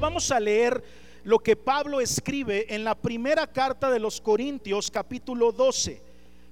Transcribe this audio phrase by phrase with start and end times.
[0.00, 0.82] Vamos a leer
[1.24, 6.00] lo que Pablo escribe en la primera carta de los Corintios capítulo 12.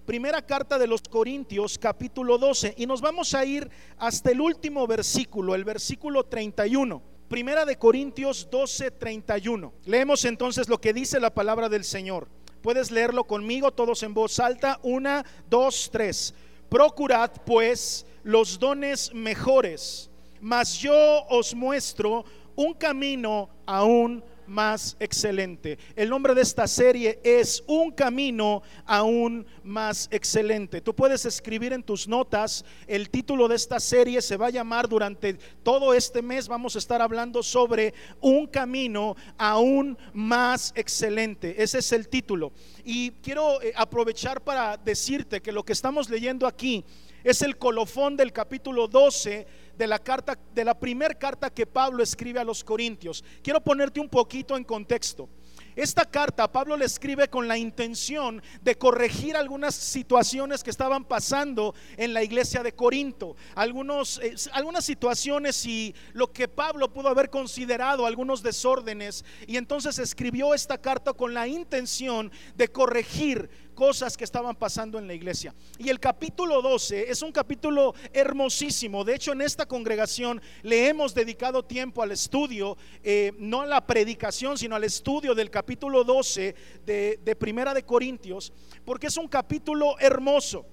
[0.05, 4.87] Primera carta de los Corintios capítulo 12 y nos vamos a ir hasta el último
[4.89, 7.01] versículo, el versículo 31.
[7.29, 9.73] Primera de Corintios 12, 31.
[9.85, 12.29] Leemos entonces lo que dice la palabra del Señor.
[12.63, 14.81] Puedes leerlo conmigo todos en voz alta.
[14.83, 16.35] Una, dos, tres.
[16.69, 20.11] Procurad pues los dones mejores,
[20.41, 22.25] mas yo os muestro
[22.57, 25.79] un camino aún más excelente.
[25.95, 30.81] El nombre de esta serie es Un camino aún más excelente.
[30.81, 34.89] Tú puedes escribir en tus notas, el título de esta serie se va a llamar
[34.89, 41.61] durante todo este mes, vamos a estar hablando sobre un camino aún más excelente.
[41.63, 42.53] Ese es el título.
[42.85, 46.85] Y quiero eh, aprovechar para decirte que lo que estamos leyendo aquí
[47.25, 49.47] es el colofón del capítulo 12
[49.77, 53.25] de la carta de la primera carta que Pablo escribe a los Corintios.
[53.43, 55.29] Quiero ponerte un poquito en contexto.
[55.77, 61.75] Esta carta Pablo le escribe con la intención de corregir algunas situaciones que estaban pasando
[61.99, 67.29] en la iglesia de Corinto, algunos, eh, algunas situaciones y lo que Pablo pudo haber
[67.29, 69.23] considerado algunos desórdenes.
[69.47, 75.07] Y entonces escribió esta carta con la intención de corregir cosas que estaban pasando en
[75.07, 75.55] la iglesia.
[75.79, 79.05] Y el capítulo 12 es un capítulo hermosísimo.
[79.05, 83.87] De hecho, en esta congregación le hemos dedicado tiempo al estudio, eh, no a la
[83.87, 86.55] predicación, sino al estudio del capítulo 12
[86.85, 88.53] de, de Primera de Corintios,
[88.85, 90.67] porque es un capítulo hermoso.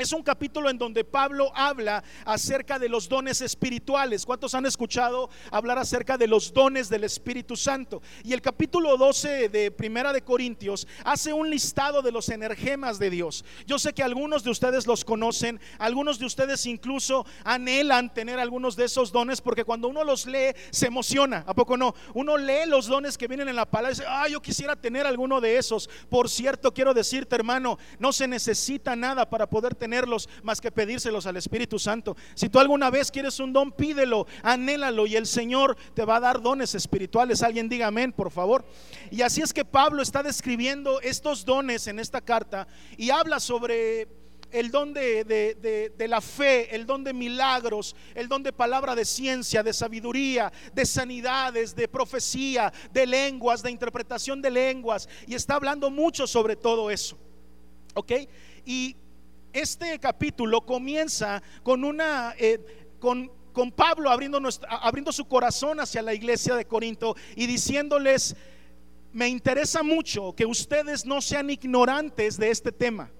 [0.00, 4.24] Es un capítulo en donde Pablo habla acerca de los dones espirituales.
[4.24, 8.00] ¿Cuántos han escuchado hablar acerca de los dones del Espíritu Santo?
[8.24, 13.10] Y el capítulo 12 de Primera de Corintios hace un listado de los energemas de
[13.10, 13.44] Dios.
[13.66, 18.76] Yo sé que algunos de ustedes los conocen, algunos de ustedes incluso anhelan tener algunos
[18.76, 21.94] de esos dones porque cuando uno los lee se emociona, ¿a poco no?
[22.14, 25.06] Uno lee los dones que vienen en la palabra y dice, "Ah, yo quisiera tener
[25.06, 29.89] alguno de esos." Por cierto, quiero decirte, hermano, no se necesita nada para poder tener
[30.42, 32.16] más que pedírselos al Espíritu Santo.
[32.34, 36.20] Si tú alguna vez quieres un don, pídelo, anhélalo y el Señor te va a
[36.20, 37.42] dar dones espirituales.
[37.42, 38.64] Alguien diga amén, por favor.
[39.10, 44.08] Y así es que Pablo está describiendo estos dones en esta carta y habla sobre
[44.52, 45.24] el don de,
[45.96, 50.52] de, la fe, el don de milagros, el don de palabra de ciencia, de sabiduría,
[50.72, 55.08] de sanidades, de profecía, de lenguas, de interpretación de lenguas.
[55.26, 57.16] Y está hablando mucho sobre todo eso.
[57.94, 58.12] ¿Ok?
[58.64, 58.96] Y
[59.52, 62.60] este capítulo comienza con una, eh,
[62.98, 68.36] con, con, Pablo abriendo, abriendo su corazón hacia la iglesia de Corinto y diciéndoles,
[69.12, 73.10] me interesa mucho que ustedes no sean ignorantes de este tema.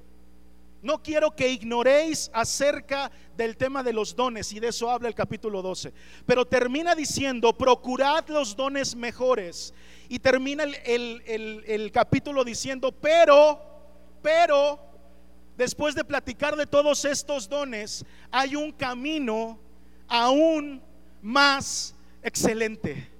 [0.82, 5.14] No quiero que ignoréis acerca del tema de los dones, y de eso habla el
[5.14, 5.92] capítulo 12.
[6.24, 9.74] Pero termina diciendo, procurad los dones mejores.
[10.08, 10.74] Y termina el,
[11.26, 13.60] el, el capítulo diciendo, pero,
[14.22, 14.89] pero,
[15.60, 19.58] después de platicar de todos estos dones, hay un camino
[20.08, 20.82] aún
[21.20, 23.10] más excelente.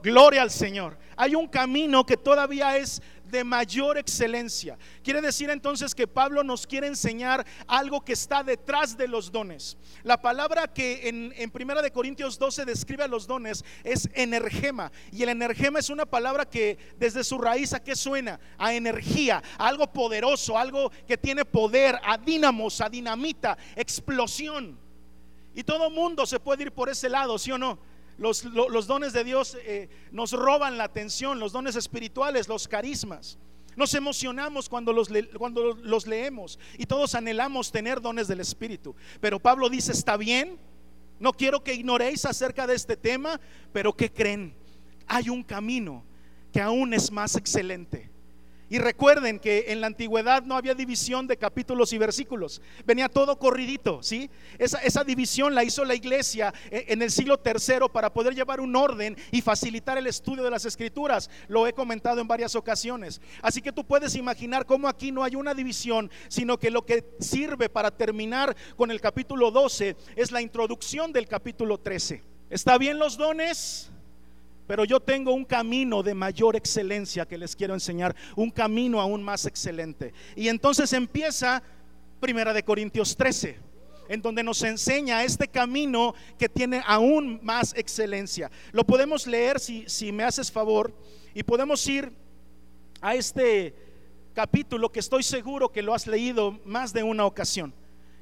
[0.00, 0.96] Gloria al Señor.
[1.16, 4.78] Hay un camino que todavía es de mayor excelencia.
[5.02, 9.76] Quiere decir entonces que Pablo nos quiere enseñar algo que está detrás de los dones.
[10.02, 14.90] La palabra que en, en Primera de Corintios 12 describe a los dones es energema.
[15.12, 18.40] Y el energema es una palabra que desde su raíz a qué suena?
[18.58, 24.78] A energía, a algo poderoso, algo que tiene poder, a dínamos, a dinamita, explosión.
[25.54, 27.78] Y todo mundo se puede ir por ese lado, ¿sí o no?
[28.18, 28.42] Los,
[28.86, 33.38] dones de Dios eh, nos roban la atención, los dones espirituales, los carismas.
[33.76, 35.08] Nos emocionamos cuando los,
[35.38, 38.96] cuando los leemos y todos anhelamos tener dones del Espíritu.
[39.20, 40.58] Pero Pablo dice, está bien,
[41.20, 43.40] no quiero que ignoréis acerca de este tema,
[43.72, 44.52] pero que creen?
[45.06, 46.04] Hay un camino
[46.52, 48.07] que aún es más excelente.
[48.70, 53.38] Y recuerden que en la antigüedad no había división de capítulos y versículos, venía todo
[53.38, 54.30] corridito, ¿sí?
[54.58, 58.60] Esa, esa división la hizo la iglesia e, en el siglo tercero para poder llevar
[58.60, 61.30] un orden y facilitar el estudio de las escrituras.
[61.48, 63.20] Lo he comentado en varias ocasiones.
[63.40, 67.04] Así que tú puedes imaginar cómo aquí no hay una división, sino que lo que
[67.20, 72.22] sirve para terminar con el capítulo 12 es la introducción del capítulo 13.
[72.50, 73.90] ¿Está bien los dones?
[74.68, 79.22] Pero yo tengo un camino de mayor excelencia que les quiero enseñar, un camino aún
[79.22, 80.12] más excelente.
[80.36, 81.62] Y entonces empieza
[82.20, 83.56] Primera de Corintios 13,
[84.10, 88.50] en donde nos enseña este camino que tiene aún más excelencia.
[88.72, 90.92] Lo podemos leer si, si me haces favor
[91.32, 92.12] y podemos ir
[93.00, 93.74] a este
[94.34, 97.72] capítulo que estoy seguro que lo has leído más de una ocasión,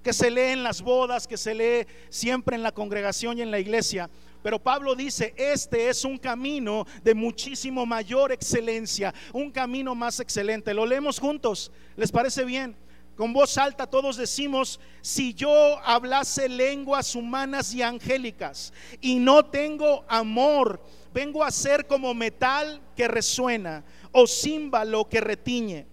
[0.04, 3.50] que se lee en las bodas, que se lee siempre en la congregación y en
[3.50, 4.08] la iglesia
[4.46, 10.72] Pero Pablo dice, este es un camino de muchísimo mayor excelencia, un camino más excelente.
[10.72, 12.76] Lo leemos juntos, ¿les parece bien?
[13.16, 20.04] Con voz alta todos decimos, si yo hablase lenguas humanas y angélicas y no tengo
[20.06, 20.80] amor,
[21.12, 25.88] vengo a ser como metal que resuena o címbalo que retiñe.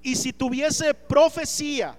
[0.00, 1.98] Y si tuviese profecía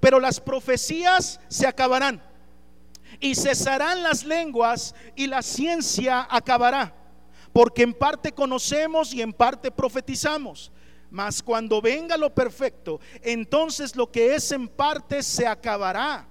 [0.00, 2.22] Pero las profecías se acabarán
[3.20, 6.94] y cesarán las lenguas y la ciencia acabará.
[7.52, 10.72] Porque en parte conocemos y en parte profetizamos.
[11.10, 16.26] Mas cuando venga lo perfecto, entonces lo que es en parte se acabará.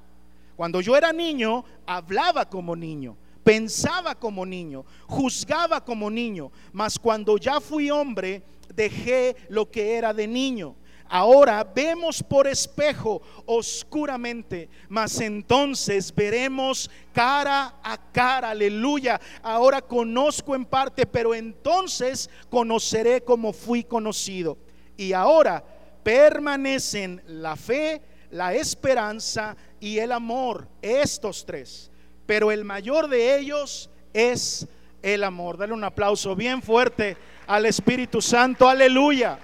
[0.58, 6.52] Cuando yo era niño, hablaba como niño, pensaba como niño, juzgaba como niño.
[6.74, 8.44] Mas cuando ya fui hombre,
[8.76, 10.76] dejé lo que era de niño.
[11.16, 19.22] Ahora vemos por espejo oscuramente, mas entonces veremos cara a cara, aleluya.
[19.44, 24.58] Ahora conozco en parte, pero entonces conoceré como fui conocido.
[24.98, 25.64] Y ahora
[26.02, 28.02] permanecen la fe,
[28.32, 31.92] la esperanza y el amor, estos tres.
[32.26, 34.68] Pero el mayor de ellos es
[35.04, 35.60] el amor.
[35.60, 39.38] Dale un aplauso bien fuerte al Espíritu Santo, aleluya.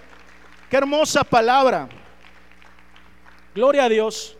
[0.69, 1.89] Qué hermosa palabra.
[3.55, 4.37] Gloria a Dios.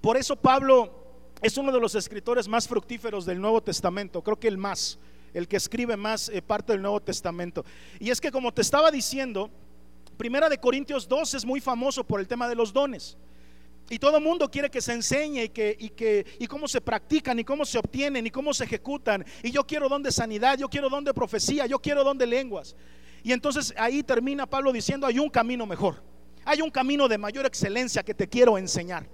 [0.00, 0.92] Por eso Pablo
[1.40, 4.98] es uno de los escritores más fructíferos del Nuevo Testamento, creo que el más,
[5.32, 7.64] el que escribe más eh, parte del Nuevo Testamento.
[8.00, 9.50] Y es que como te estaba diciendo,
[10.16, 13.16] Primera de Corintios 2 es muy famoso por el tema de los dones.
[13.88, 16.80] Y todo el mundo quiere que se enseñe y, que, y, que, y cómo se
[16.80, 19.24] practican y cómo se obtienen y cómo se ejecutan.
[19.44, 22.26] Y yo quiero don de sanidad, yo quiero don de profecía, yo quiero don de
[22.26, 22.74] lenguas.
[23.22, 26.02] Y entonces ahí termina Pablo diciendo, hay un camino mejor,
[26.44, 29.06] hay un camino de mayor excelencia que te quiero enseñar.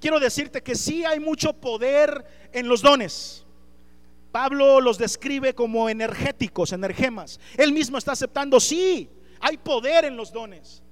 [0.00, 3.46] Quiero decirte que sí hay mucho poder en los dones.
[4.32, 7.38] Pablo los describe como energéticos, energemas.
[7.56, 9.08] Él mismo está aceptando, sí,
[9.40, 10.82] hay poder en los dones.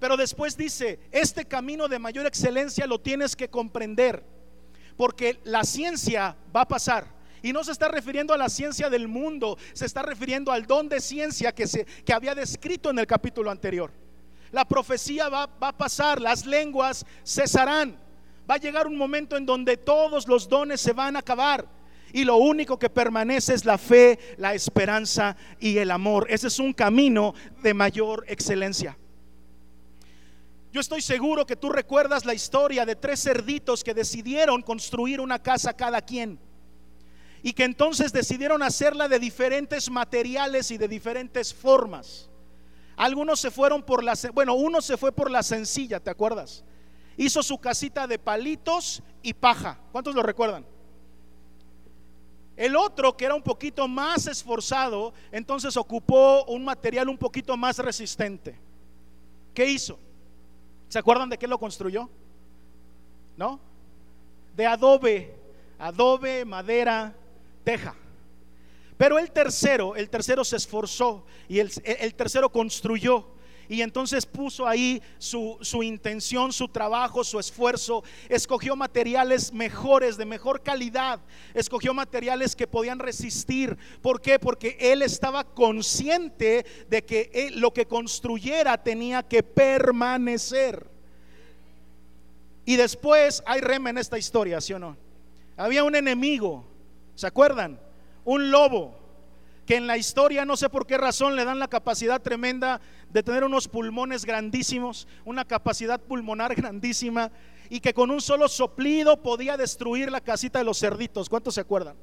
[0.00, 4.24] Pero después dice, este camino de mayor excelencia lo tienes que comprender,
[4.96, 7.15] porque la ciencia va a pasar.
[7.46, 10.88] Y no se está refiriendo a la ciencia del mundo, se está refiriendo al don
[10.88, 13.92] de ciencia que, se, que había descrito en el capítulo anterior.
[14.50, 17.96] La profecía va, va a pasar, las lenguas cesarán.
[18.50, 21.68] Va a llegar un momento en donde todos los dones se van a acabar.
[22.12, 26.26] Y lo único que permanece es la fe, la esperanza y el amor.
[26.28, 27.32] Ese es un camino
[27.62, 28.98] de mayor excelencia.
[30.72, 35.40] Yo estoy seguro que tú recuerdas la historia de tres cerditos que decidieron construir una
[35.40, 36.40] casa cada quien
[37.42, 42.28] y que entonces decidieron hacerla de diferentes materiales y de diferentes formas.
[42.96, 46.64] Algunos se fueron por la, bueno, uno se fue por la sencilla, ¿te acuerdas?
[47.16, 49.78] Hizo su casita de palitos y paja.
[49.92, 50.64] ¿Cuántos lo recuerdan?
[52.56, 57.78] El otro, que era un poquito más esforzado, entonces ocupó un material un poquito más
[57.78, 58.58] resistente.
[59.52, 59.98] ¿Qué hizo?
[60.88, 62.08] ¿Se acuerdan de qué lo construyó?
[63.36, 63.60] ¿No?
[64.54, 65.34] De adobe,
[65.78, 67.14] adobe, madera,
[68.96, 73.34] Pero el tercero, el tercero se esforzó y el, tercero construyó.
[73.68, 78.04] Y entonces puso ahí su, intención, su trabajo, su esfuerzo.
[78.28, 81.20] Escogió materiales mejores, de mejor calidad.
[81.52, 83.76] Escogió materiales que podían resistir.
[84.00, 84.38] ¿Por qué?
[84.38, 90.88] Porque él estaba consciente de que lo que construyera tenía que permanecer.
[92.64, 94.96] Y después hay rema en esta historia, ¿sí o no?
[95.56, 96.64] Había un enemigo
[97.16, 97.80] ¿Se acuerdan?
[98.24, 98.96] Un lobo
[99.66, 102.80] que en la historia no sé por qué razón le dan la capacidad tremenda
[103.10, 107.32] de tener unos pulmones grandísimos, una capacidad pulmonar grandísima
[107.68, 111.28] y que con un solo soplido podía destruir la casita de los cerditos.
[111.28, 111.96] ¿Cuántos se acuerdan?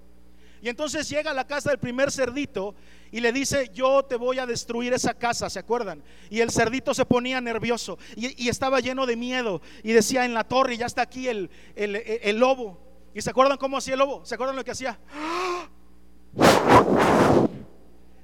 [0.64, 2.74] Y entonces llega a la casa del primer cerdito
[3.12, 6.02] y le dice, yo te voy a destruir esa casa, ¿se acuerdan?
[6.30, 10.46] Y el cerdito se ponía nervioso y, estaba lleno de miedo y decía, en la
[10.46, 12.80] torre ya está aquí el, el, lobo.
[13.14, 14.26] ¿Y se acuerdan cómo hacía el lobo?
[14.26, 14.98] ¿Se acuerdan lo que hacía?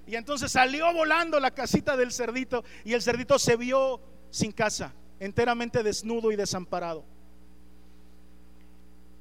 [0.07, 4.93] Y entonces salió volando la casita del cerdito y el cerdito se vio sin casa,
[5.19, 7.05] enteramente desnudo y desamparado.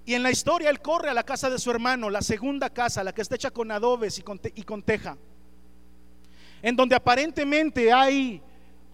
[0.07, 3.05] Y en la historia él corre a la casa de su hermano, la segunda casa,
[3.05, 5.19] la que está hecha con adobes y con, teja,
[6.63, 8.41] en donde aparentemente hay,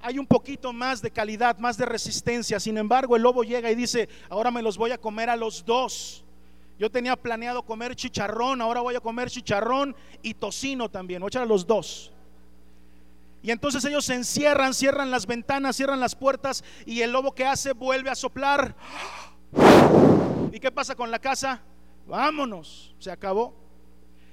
[0.02, 2.59] hay un poquito más de calidad, más de resistencia.
[2.59, 5.64] Sin embargo, el lobo llega y dice, ahora me los voy a comer a los
[5.64, 6.24] dos.
[6.78, 11.31] Yo tenía planeado comer chicharrón, ahora voy a comer chicharrón y tocino también, voy a
[11.31, 12.12] echar a los dos.
[13.43, 17.45] Y entonces ellos se encierran, cierran las ventanas, cierran las puertas y el lobo que
[17.45, 18.75] hace vuelve a soplar.
[20.50, 21.62] ¿Y qué pasa con la casa?
[22.07, 23.54] Vámonos, se acabó.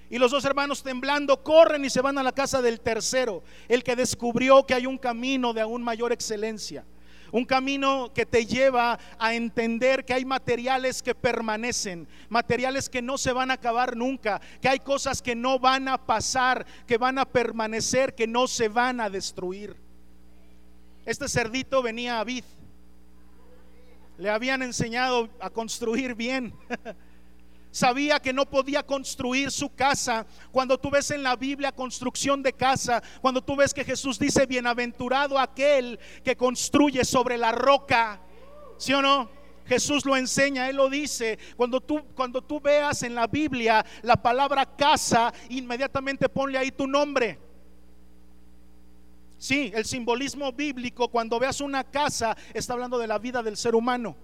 [0.10, 3.84] Y los dos hermanos temblando corren y se van a la casa del tercero, el
[3.84, 6.86] que descubrió que hay un camino de aún mayor excelencia.
[7.32, 13.18] Un camino que te lleva a entender que hay materiales que permanecen, materiales que no
[13.18, 17.18] se van a acabar nunca, que hay cosas que no van a pasar, que van
[17.18, 19.76] a permanecer, que no se van a destruir.
[21.06, 22.44] Este cerdito venía a vid
[24.22, 26.54] le habían enseñado a construir bien.
[27.72, 30.26] Sabía que no podía construir su casa.
[30.52, 34.46] Cuando tú ves en la Biblia construcción de casa, cuando tú ves que Jesús dice,
[34.46, 38.22] bienaventurado aquel que construye sobre la roca,
[38.78, 39.30] ¿sí o no?
[39.66, 41.40] Jesús lo enseña, Él lo dice.
[41.56, 46.88] Cuando tú, cuando tú veas en la Biblia la palabra casa, inmediatamente ponle ahí tu
[46.88, 47.40] nombre.
[49.38, 53.76] Sí, el simbolismo bíblico, cuando veas una casa, está hablando de la vida del ser
[53.76, 54.18] humano.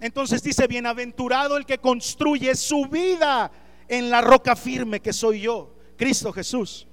[0.00, 3.50] Entonces dice, bienaventurado el que construye su vida
[3.88, 6.86] en la roca firme que soy yo, Cristo Jesús.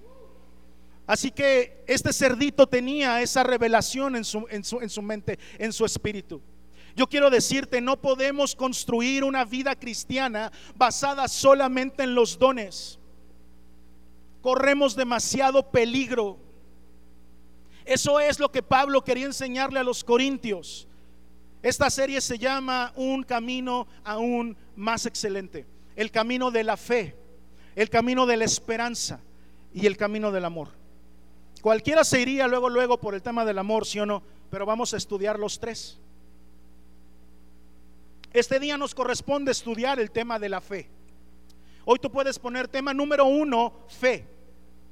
[1.05, 5.73] Así que este cerdito tenía esa revelación en su, en su, en su mente, en
[5.73, 6.41] su espíritu.
[6.95, 12.99] Yo quiero decirte, no podemos construir una vida cristiana basada solamente en los dones.
[14.41, 16.39] Corremos demasiado peligro
[17.85, 20.87] eso es lo que Pablo quería enseñarle a los corintios.
[21.63, 25.65] Esta serie se llama Un camino aún más excelente.
[25.95, 27.15] El camino de la fe,
[27.75, 29.21] el camino de la esperanza
[29.73, 30.67] y el camino del amor.
[31.61, 34.93] Cualquiera se iría luego, luego por el tema del amor, sí o no, pero vamos
[34.93, 35.97] a estudiar los tres.
[38.33, 40.89] Este día nos corresponde estudiar el tema de la fe.
[41.85, 44.27] Hoy tú puedes poner tema número uno, fe.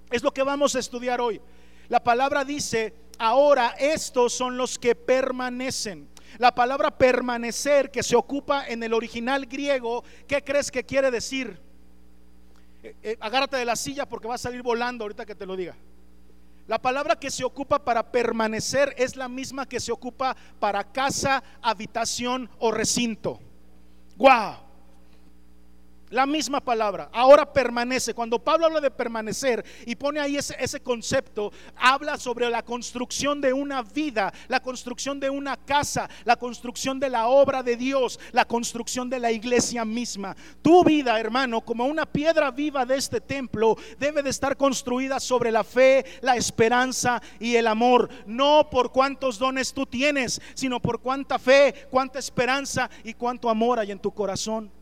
[0.09, 1.41] Es lo que vamos a estudiar hoy.
[1.89, 6.10] La palabra dice, ahora estos son los que permanecen.
[6.37, 11.59] La palabra permanecer que se ocupa en el original griego, ¿qué crees que quiere decir?
[12.83, 15.55] Eh, eh, agárrate de la silla porque va a salir volando ahorita que te lo
[15.55, 15.75] diga.
[16.67, 21.43] La palabra que se ocupa para permanecer es la misma que se ocupa para casa,
[21.61, 23.39] habitación o recinto.
[24.15, 24.70] ¡Guau!
[26.11, 28.13] La misma palabra, ahora permanece.
[28.13, 33.53] Cuando Pablo habla de permanecer y pone ahí ese, concepto, habla sobre la construcción de
[33.53, 38.43] una vida, la construcción de una casa, la construcción de la obra de Dios, la
[38.43, 40.35] construcción de la iglesia misma.
[40.61, 45.49] Tu vida, hermano, como una piedra viva de este templo, debe de estar construida sobre
[45.49, 48.09] la fe, la esperanza y el amor.
[48.25, 53.79] No por cuántos dones tú tienes, sino por cuánta fe, cuánta esperanza y cuánto amor
[53.79, 54.80] hay en tu corazón.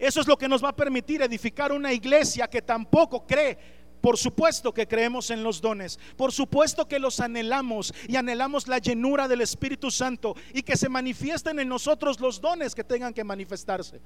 [0.00, 4.16] Eso es lo que nos va a permitir edificar una iglesia que tampoco cree por
[4.16, 9.28] supuesto que creemos en los dones, por supuesto que los anhelamos y anhelamos la llenura
[9.28, 14.00] del Espíritu Santo y que se manifiesten en nosotros los dones que tengan que manifestarse.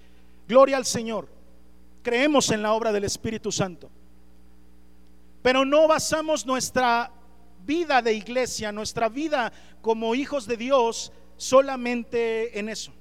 [0.48, 1.28] Gloria al Señor.
[2.02, 3.88] Creemos en la obra del Espíritu Santo.
[5.42, 7.12] Pero no basamos nuestra
[7.64, 12.92] vida de iglesia, nuestra vida como hijos de Dios solamente en eso.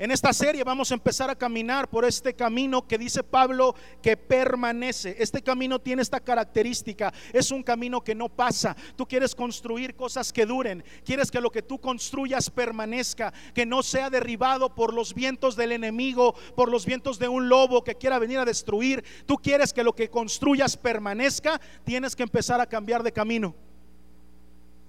[0.00, 4.16] En esta serie vamos a empezar a caminar por este camino que dice Pablo que
[4.16, 5.14] permanece.
[5.18, 7.12] Este camino tiene esta característica.
[7.34, 8.74] Es un camino que no pasa.
[8.96, 10.82] Tú quieres construir cosas que duren.
[11.04, 13.30] Quieres que lo que tú construyas permanezca.
[13.54, 17.84] Que no sea derribado por los vientos del enemigo, por los vientos de un lobo
[17.84, 19.04] que quiera venir a destruir.
[19.26, 21.60] Tú quieres que lo que construyas permanezca.
[21.84, 23.54] Tienes que empezar a cambiar de camino.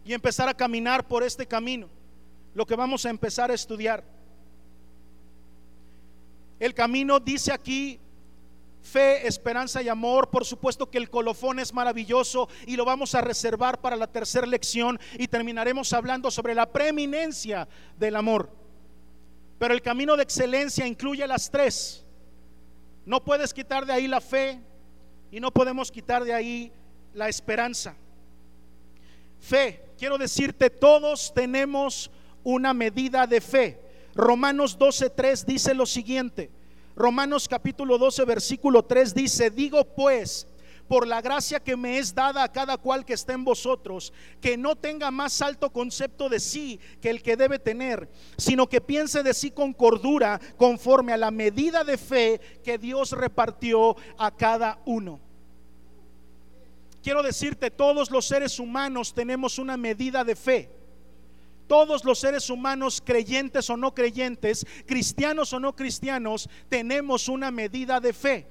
[0.06, 1.90] Y empezar a caminar por este camino.
[2.54, 4.21] Lo que vamos a empezar a estudiar.
[6.62, 8.00] El camino dice aquí
[8.84, 10.30] fe, esperanza y amor.
[10.30, 14.46] Por supuesto que el colofón es maravilloso y lo vamos a reservar para la tercera
[14.46, 18.48] lección y terminaremos hablando sobre la preeminencia del amor.
[19.58, 22.06] Pero el camino de excelencia incluye las tres.
[23.08, 24.60] No puedes quitar de ahí la fe
[25.32, 26.72] y no podemos quitar de ahí
[27.16, 27.96] la esperanza.
[29.40, 32.12] Fe, quiero decirte, todos tenemos
[32.44, 33.91] una medida de fe.
[34.16, 36.50] Romanos 12:3 dice lo siguiente.
[36.96, 40.48] Romanos capítulo 12 versículo 3 dice, digo pues,
[40.88, 44.58] por la gracia que me es dada a cada cual que esté en vosotros, que
[44.58, 49.24] no tenga más alto concepto de sí que el que debe tener, sino que piense
[49.24, 54.80] de sí con cordura, conforme a la medida de fe que Dios repartió a cada
[54.86, 55.22] uno.
[57.02, 60.81] Quiero decirte, todos los seres humanos tenemos una medida de fe.
[61.72, 68.02] Todos los seres humanos, creyentes o no creyentes, cristianos o no cristianos, tenemos una medida
[68.02, 68.46] de fe.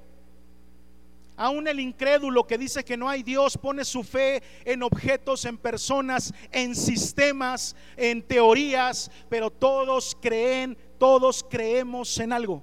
[1.37, 5.59] Aún el incrédulo que dice que no hay Dios pone su fe en objetos, en
[5.59, 12.63] personas, en sistemas, en teorías, pero todos creen, todos creemos en algo.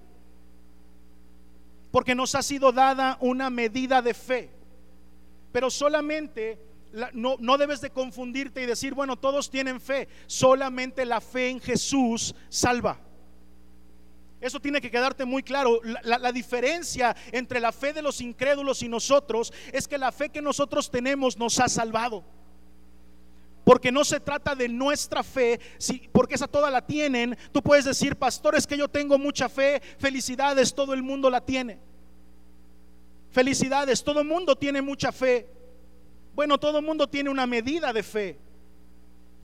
[1.92, 4.50] Porque nos ha sido dada una medida de fe.
[5.52, 6.67] Pero solamente
[7.14, 10.08] no, no, debes de confundirte y decir, bueno, todos tienen fe.
[10.26, 13.00] Solamente la fe en Jesús salva.
[14.40, 15.82] Eso tiene que quedarte muy claro.
[16.04, 20.42] La, diferencia entre la fe de los incrédulos y nosotros es que la fe que
[20.42, 22.24] nosotros tenemos nos ha salvado.
[23.64, 27.38] Porque no se trata de nuestra fe, si, porque esa toda la tienen.
[27.52, 31.44] Tú puedes decir, pastor, es que yo tengo mucha fe, felicidades, todo el mundo la
[31.44, 31.80] tiene.
[33.32, 35.57] Felicidades, todo el mundo tiene mucha fe.
[36.38, 38.38] Bueno, todo el mundo tiene una medida de fe.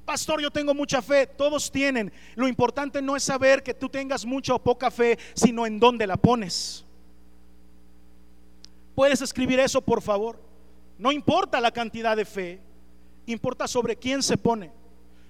[0.06, 2.14] Pastor, yo tengo mucha fe, todos tienen.
[2.36, 6.06] Lo importante no es saber que tú tengas mucha o poca fe, sino en dónde
[6.06, 6.86] la pones.
[8.94, 10.40] ¿Puedes escribir eso, por favor?
[11.00, 12.62] No importa la cantidad de fe,
[13.26, 14.70] importa sobre quién se pone.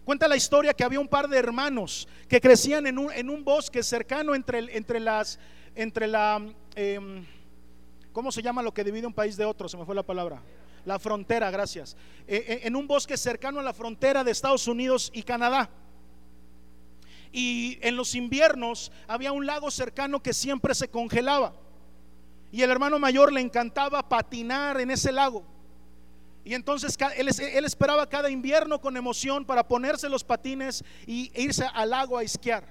[0.04, 4.36] Cuenta la historia que había un par de hermanos que crecían en un, bosque cercano
[4.36, 5.40] entre, entre las,
[5.76, 7.26] entre la, em,
[8.12, 9.70] ¿cómo se llama lo que divide un país de otro?
[9.70, 10.42] Se me fue la palabra
[10.86, 11.96] la frontera, gracias,
[12.28, 15.70] eh, eh, en un bosque cercano a la frontera de Estados Unidos y Canadá.
[17.32, 21.54] Y en los inviernos había un lago cercano que siempre se congelaba.
[22.52, 25.44] Y el hermano mayor le encantaba patinar en ese lago.
[26.46, 31.90] Y entonces él, esperaba cada invierno con emoción para ponerse los patines y irse al
[31.90, 32.66] lago a esquiar.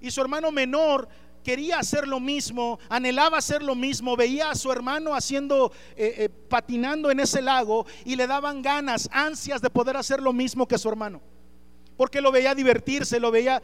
[0.00, 1.08] Y su hermano menor
[1.42, 6.28] quería hacer lo mismo, anhelaba hacer lo mismo, veía a su hermano haciendo, eh, eh,
[6.28, 10.78] patinando en ese lago y le daban ganas, ansias de poder hacer lo mismo que
[10.78, 11.20] su hermano.
[11.96, 13.62] Porque lo veía divertirse, lo veía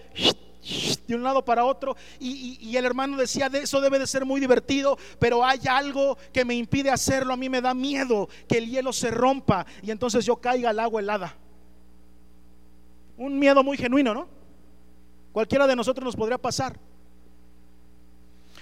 [1.07, 4.25] de un lado para otro y, y, el hermano decía, de eso debe de ser
[4.25, 8.59] muy divertido, pero hay algo que me impide hacerlo, a mí me da miedo que
[8.59, 11.37] el hielo se rompa y entonces yo caiga al agua helada.
[13.17, 14.29] Un miedo muy genuino, ¿no?
[15.33, 16.79] Cualquiera de nosotros nos podría pasar.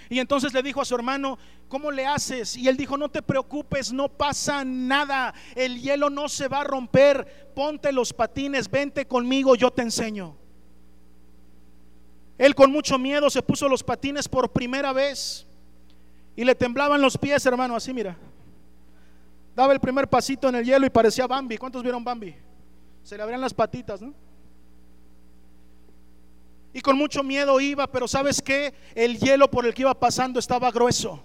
[0.08, 1.38] Y entonces le dijo a su hermano,
[1.68, 2.56] ¿cómo le haces?
[2.56, 6.64] Y él dijo, no te preocupes, no pasa nada, el hielo no se va a
[6.64, 10.36] romper, ponte los patines, vente conmigo, yo te enseño.
[12.38, 15.46] Él con mucho miedo se puso los patines por primera vez
[16.36, 18.16] y le temblaban los pies, hermano, así mira.
[19.54, 21.56] Daba el primer pasito en el hielo y parecía Bambi.
[21.56, 22.36] ¿Cuántos vieron Bambi?
[23.02, 24.12] Se le abrían las patitas, ¿no?
[26.76, 28.74] Y con mucho miedo iba, pero ¿sabes qué?
[28.94, 31.24] El hielo por el que iba pasando estaba grueso.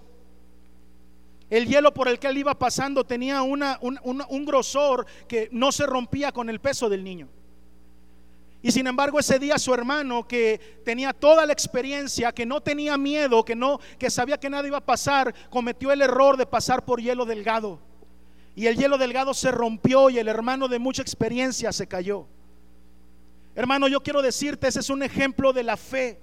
[1.50, 5.84] El hielo por el que él iba pasando tenía una, un, grosor que no se
[5.84, 7.28] rompía con el peso del niño.
[8.62, 12.96] Y sin embargo ese día su hermano que tenía toda la experiencia, que no tenía
[12.96, 16.82] miedo, que no que sabía que nada iba a pasar, cometió el error de pasar
[16.82, 17.78] por hielo delgado.
[18.56, 22.26] Y el hielo delgado se rompió y el hermano de mucha experiencia se cayó.
[23.54, 26.20] Hermano, yo quiero decirte, ese es un ejemplo de la fe.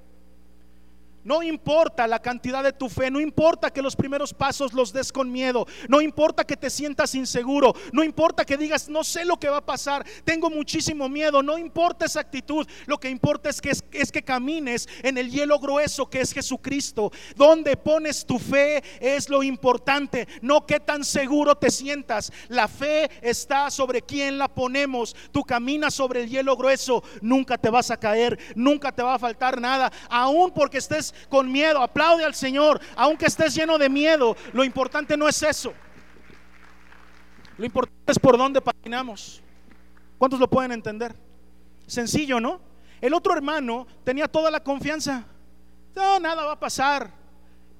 [1.23, 5.11] No importa la cantidad de tu fe, no importa que los primeros pasos los des
[5.11, 9.37] con miedo, no importa que te sientas inseguro, no importa que digas, no sé lo
[9.37, 13.61] que va a pasar, tengo muchísimo miedo, no importa esa actitud, lo que importa es
[13.61, 17.11] que, es, que camines en el hielo grueso que es Jesucristo.
[17.35, 22.31] Donde pones tu fe es lo importante, no qué tan seguro te sientas.
[22.47, 25.15] La fe está sobre quien la ponemos.
[25.31, 29.19] Tú caminas sobre el hielo grueso, nunca te vas a caer, nunca te va a
[29.19, 34.35] faltar nada, aún porque estés con miedo, aplaude al Señor, aunque estés lleno de miedo.
[34.53, 35.73] Lo importante no es eso.
[37.57, 39.41] Lo importante es por dónde patinamos.
[40.17, 41.15] ¿Cuántos lo pueden entender?
[41.87, 42.61] Sencillo, ¿no?
[43.01, 45.25] El otro hermano tenía toda la confianza.
[45.95, 47.11] No, nada va a pasar.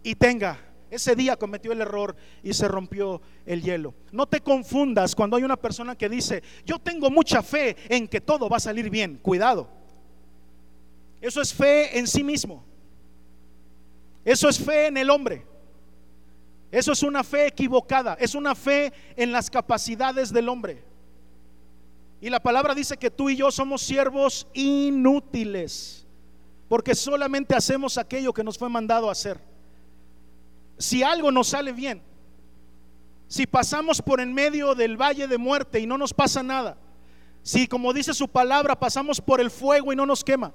[0.04, 0.58] Y tenga,
[0.89, 3.94] ese día cometió el error y se rompió el hielo.
[4.12, 8.22] No te confundas cuando hay una persona que dice, yo tengo mucha fe en que
[8.22, 9.18] todo va a salir bien.
[9.22, 9.70] Cuidado.
[11.22, 12.65] Eso es fe en sí mismo.
[14.30, 15.44] Eso es fe en el hombre.
[16.72, 20.84] Eso es una fe equivocada, es una fe en las capacidades del hombre.
[22.22, 26.06] Y la palabra dice que tú y yo somos siervos inútiles,
[26.68, 29.42] porque solamente hacemos aquello que nos fue mandado hacer.
[30.78, 32.00] Si algo nos sale bien,
[33.28, 36.78] si pasamos por en medio del valle de muerte y no nos pasa nada,
[37.42, 40.54] si como dice su palabra pasamos por el fuego y no nos quema,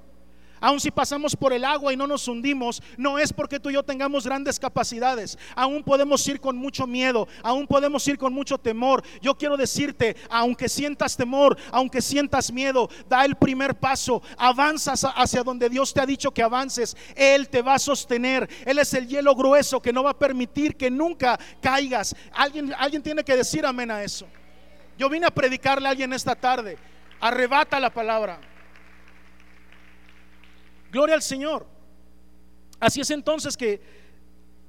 [0.61, 3.73] Aun si pasamos por el agua y no nos hundimos, no es porque tú y
[3.73, 5.37] yo tengamos grandes capacidades.
[5.55, 9.03] Aún podemos ir con mucho miedo, aún podemos ir con mucho temor.
[9.21, 15.43] Yo quiero decirte, aunque sientas temor, aunque sientas miedo, da el primer paso, avanzas hacia
[15.43, 16.95] donde Dios te ha dicho que avances.
[17.15, 18.49] Él te va a sostener.
[18.65, 22.15] Él es el hielo grueso que no va a permitir que nunca caigas.
[22.33, 24.25] Alguien, alguien tiene que decir amén a eso.
[24.97, 26.77] Yo vine a predicarle a alguien esta tarde.
[27.19, 28.39] Arrebata la palabra.
[30.95, 31.67] Gloria al Señor.
[32.79, 33.81] Así es entonces que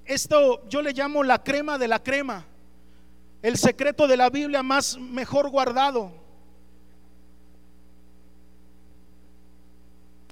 [0.04, 2.44] esto yo le llamo la crema de la crema.
[3.42, 6.12] El secreto de la Biblia más mejor guardado.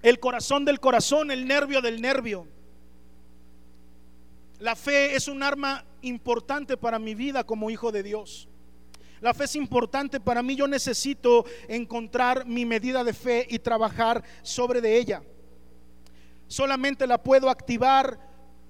[0.03, 2.49] El corazón del corazón, el nervio del nervio.
[4.59, 8.49] La fe es un arma importante para mi vida como hijo de Dios.
[9.21, 10.57] La fe es importante para mí.
[10.57, 15.23] Yo necesito encontrar mi medida de fe y trabajar sobre de ella
[16.49, 18.19] solamente la puedo activar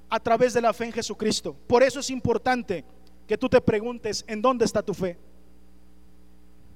[0.08, 1.56] a través de la fe en Jesucristo.
[1.66, 2.84] Por eso es importante
[3.26, 5.18] que tú te preguntes, ¿en dónde está tu fe?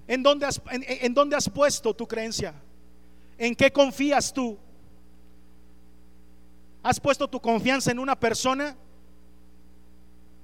[0.06, 2.54] ¿En dónde has, en, dónde has puesto tu creencia?
[3.37, 4.58] ¿En qué confías tú?
[6.82, 8.76] ¿Has puesto tu confianza en una persona?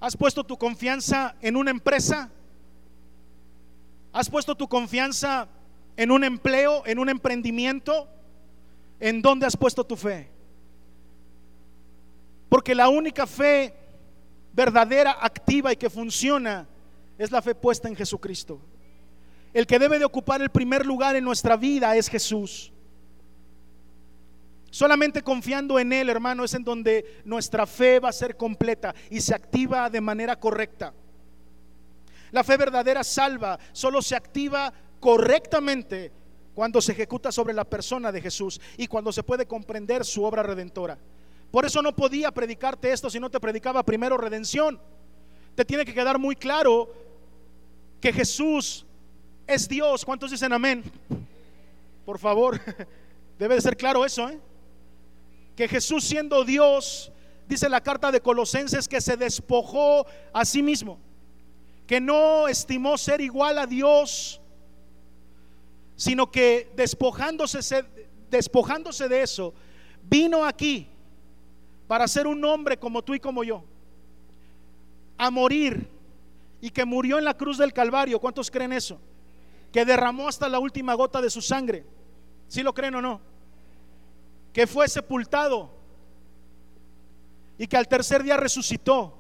[0.01, 2.31] ¿Has puesto tu confianza en una empresa?
[4.13, 5.49] ¿Has puesto tu confianza
[5.97, 8.07] en un empleo, en un emprendimiento?
[9.01, 10.34] ¿En dónde has puesto tu fe?
[12.55, 13.75] Porque la única fe
[14.53, 16.69] verdadera, activa y que funciona
[17.19, 18.61] es la fe puesta en Jesucristo.
[19.53, 22.73] El que debe de ocupar el primer lugar en nuestra vida es Jesús.
[24.71, 29.21] Solamente confiando en Él, hermano, es en donde nuestra fe va a ser completa y
[29.21, 30.95] se activa de manera correcta.
[32.31, 36.13] La fe verdadera salva, solo se activa correctamente
[36.55, 40.45] cuando se ejecuta sobre la persona de Jesús y cuando se puede comprender su obra
[40.45, 40.97] redentora.
[41.55, 44.81] Por eso no podía predicarte esto si no te predicaba primero redención.
[45.55, 46.93] Te tiene que quedar muy claro
[48.01, 48.85] que Jesús
[49.47, 50.05] es Dios.
[50.05, 50.83] ¿Cuántos dicen amén?
[52.05, 52.61] Por favor,
[53.39, 54.29] debe de ser claro eso.
[54.29, 54.41] ¿eh?
[55.55, 57.13] Que Jesús siendo Dios,
[57.47, 60.99] dice la carta de Colosenses, que se despojó a sí mismo.
[61.87, 64.41] Que no estimó ser igual a Dios,
[65.95, 67.85] sino que despojándose,
[68.29, 69.55] despojándose de eso,
[70.03, 70.89] vino aquí
[71.87, 73.65] para ser un hombre como tú y como yo,
[75.19, 75.89] a morir
[76.61, 78.21] y que murió en la cruz del Calvario.
[78.21, 78.99] ¿Cuántos creen eso?
[79.73, 81.85] Que derramó hasta la última gota de su sangre.
[82.49, 83.21] ¿Sí lo creen o no?
[84.53, 85.71] Que fue sepultado
[87.59, 89.15] y que al tercer día resucitó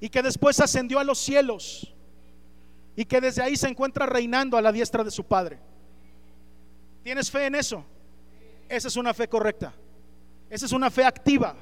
[0.00, 1.94] y que después ascendió a los cielos
[2.96, 5.58] y que desde ahí se encuentra reinando a la diestra de su Padre.
[7.02, 7.84] ¿Tienes fe en eso?
[8.68, 9.74] Esa es una fe correcta.
[10.50, 11.54] Esa es una fe activa.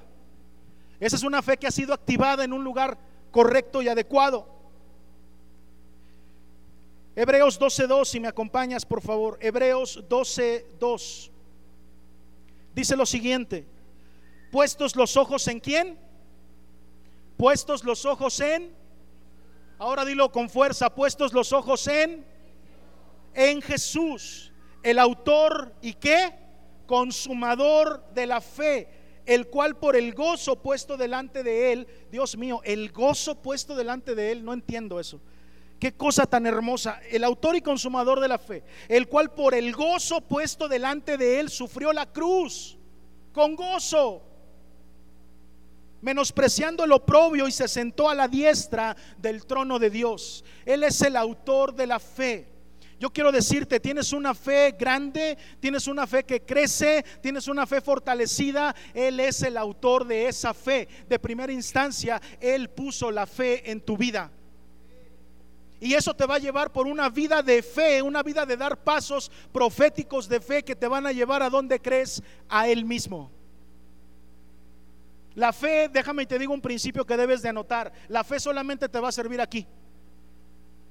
[1.01, 2.99] Esa es una fe que ha sido activada en un lugar
[3.31, 4.49] correcto y adecuado.
[7.15, 9.39] Hebreos 12.2, si me acompañas por favor.
[9.41, 11.31] Hebreos 12.2.
[12.75, 13.67] Dice lo siguiente.
[14.53, 15.99] Puestos los ojos en quién?
[17.37, 18.75] Puestos los ojos en...
[19.79, 20.95] Ahora dilo con fuerza.
[20.95, 22.25] Puestos los ojos en...
[23.35, 24.53] En Jesús.
[24.83, 26.46] El autor y qué?
[26.87, 28.89] Consumador de la fe,
[29.27, 34.15] el cual por el gozo puesto delante de él, Dios mío, el gozo puesto delante
[34.15, 35.21] de él, no entiendo eso.
[35.79, 37.01] Qué cosa tan hermosa.
[37.11, 41.41] El autor y consumador de la fe, el cual por el gozo puesto delante de
[41.41, 42.79] él sufrió la cruz
[43.33, 44.23] con gozo,
[46.01, 50.45] menospreciando el oprobio y se sentó a la diestra del trono de Dios.
[50.65, 52.56] Él es el autor de la fe.
[52.99, 57.83] Yo quiero decirte, tienes una fe grande, tienes una fe que crece, tienes una fe
[57.83, 58.75] fortalecida.
[58.95, 60.89] Él es el autor de esa fe.
[61.07, 64.31] De primera instancia, Él puso la fe en tu vida.
[65.79, 68.83] Y eso te va a llevar por una vida de fe, una vida de dar
[68.83, 73.31] pasos proféticos de fe que te van a llevar a donde crees a Él mismo.
[75.35, 77.93] La fe, déjame y te digo un principio que debes de anotar.
[78.09, 79.67] La fe solamente te va a servir aquí.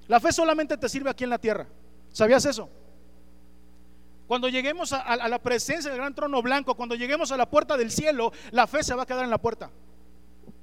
[0.08, 1.68] La fe solamente te sirve aquí en la tierra.
[2.16, 2.70] ¿Sabías eso?
[4.26, 7.92] Cuando lleguemos a, la presencia del gran trono blanco, cuando lleguemos a la puerta del
[7.92, 9.70] cielo, la fe se va a quedar en la puerta.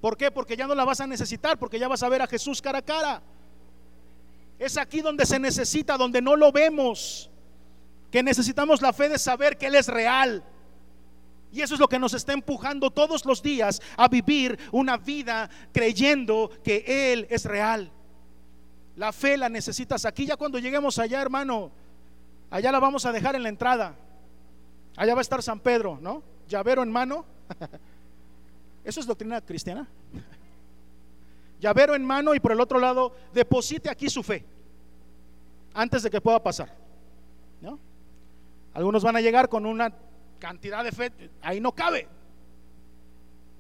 [0.01, 0.31] ¿Por qué?
[0.31, 2.79] Porque ya no la vas a necesitar, porque ya vas a ver a Jesús cara
[2.79, 3.23] a cara.
[4.59, 7.31] Es aquí donde se necesita, donde no lo vemos,
[8.11, 10.43] que necesitamos la fe de saber que Él es real.
[11.53, 15.51] Y eso es lo que nos está empujando todos los días a vivir una vida
[15.71, 17.93] creyendo que Él es real.
[18.97, 20.27] La fe la necesitas aquí.
[20.27, 21.71] Ya cuando lleguemos allá, hermano,
[22.51, 23.97] allá la vamos a dejar en la entrada.
[24.97, 26.23] Allá va a estar San Pedro, ¿no?
[26.49, 27.25] Llavero en mano.
[28.85, 29.87] ¿Eso es doctrina cristiana?
[31.61, 34.45] Llavero en mano y por el otro lado, deposite aquí su fe
[35.75, 36.75] antes de que pueda pasar.
[37.61, 37.79] ¿no?
[38.75, 39.93] Algunos van a llegar con una
[40.39, 42.09] cantidad de fe, ahí no cabe.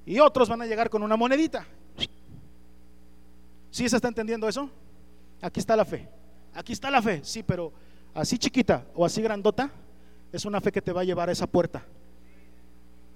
[0.04, 1.64] Y otros van a llegar con una monedita.
[3.70, 4.68] ¿Sí se está entendiendo eso?
[5.42, 6.08] Aquí está la fe.
[6.54, 7.72] Aquí está la fe, sí, pero
[8.14, 9.70] así chiquita o así grandota,
[10.32, 11.84] es una fe que te va a llevar a esa puerta.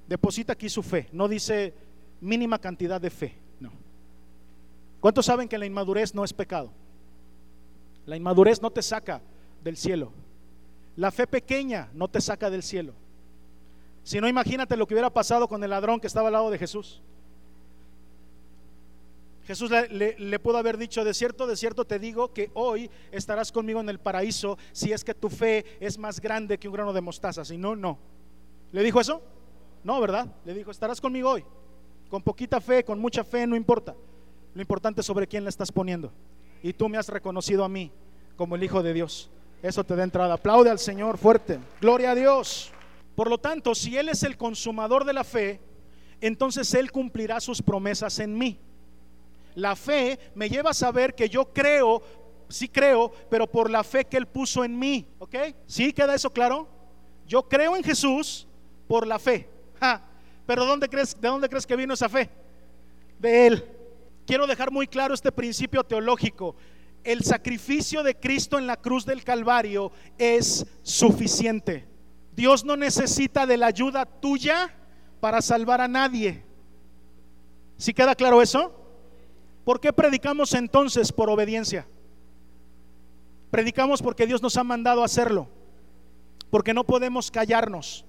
[0.08, 1.08] Deposita aquí su fe.
[1.12, 1.72] No dice
[2.20, 3.34] mínima cantidad de fe.
[3.60, 3.72] No.
[5.00, 6.70] ¿Cuántos saben que la inmadurez no es pecado?
[8.04, 9.20] La inmadurez no te saca
[9.62, 10.12] del cielo.
[10.96, 12.94] La fe pequeña no te saca del cielo.
[14.02, 16.58] Si no, imagínate lo que hubiera pasado con el ladrón que estaba al lado de
[16.58, 17.02] Jesús.
[19.46, 23.78] Jesús le, pudo haber dicho, de cierto, de cierto te digo que hoy estarás conmigo
[23.78, 27.00] en el paraíso si es que tu fe es más grande que un grano de
[27.00, 27.44] mostaza.
[27.44, 27.96] Si no, no.
[28.72, 29.22] ¿Le dijo eso?
[29.84, 30.26] No, ¿verdad?
[30.44, 31.44] Le dijo, estarás conmigo hoy.
[32.08, 33.94] Con poquita fe, con mucha fe, no importa.
[34.52, 36.12] Lo importante es sobre quién le estás poniendo.
[36.60, 37.92] Y tú me has reconocido a mí
[38.34, 39.30] como el Hijo de Dios.
[39.62, 40.34] Eso te da entrada.
[40.34, 41.60] Aplaude al Señor fuerte.
[41.80, 42.72] Gloria a Dios.
[43.14, 45.60] Por lo tanto, si Él es el consumador de la fe,
[46.20, 48.58] entonces Él cumplirá sus promesas en mí.
[49.56, 52.02] La fe me lleva a saber que yo creo,
[52.48, 55.08] sí creo, pero por la fe que Él puso en mí.
[55.18, 55.34] ¿Ok?
[55.66, 56.68] ¿Sí queda eso claro?
[57.26, 58.46] Yo creo en Jesús
[58.86, 59.50] por la fe.
[60.46, 62.30] Pero ¿dónde crees, ¿de dónde crees que vino esa fe?
[63.18, 63.64] De Él.
[64.26, 66.54] Quiero dejar muy claro este principio teológico.
[67.02, 71.88] El sacrificio de Cristo en la cruz del Calvario es suficiente.
[72.34, 74.74] Dios no necesita de la ayuda tuya
[75.20, 76.44] para salvar a nadie.
[77.78, 78.85] ¿Sí queda claro eso?
[79.66, 81.88] ¿Por qué predicamos entonces por obediencia?
[83.50, 85.48] Predicamos porque Dios nos ha mandado a hacerlo,
[86.50, 88.04] porque no podemos callarnos.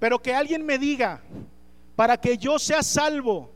[0.00, 1.22] Pero que alguien me diga,
[1.94, 3.48] para que yo sea salvo,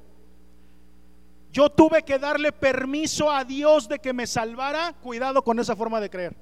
[1.50, 6.00] yo tuve que darle permiso a Dios de que me salvara, cuidado con esa forma
[6.00, 6.36] de creer.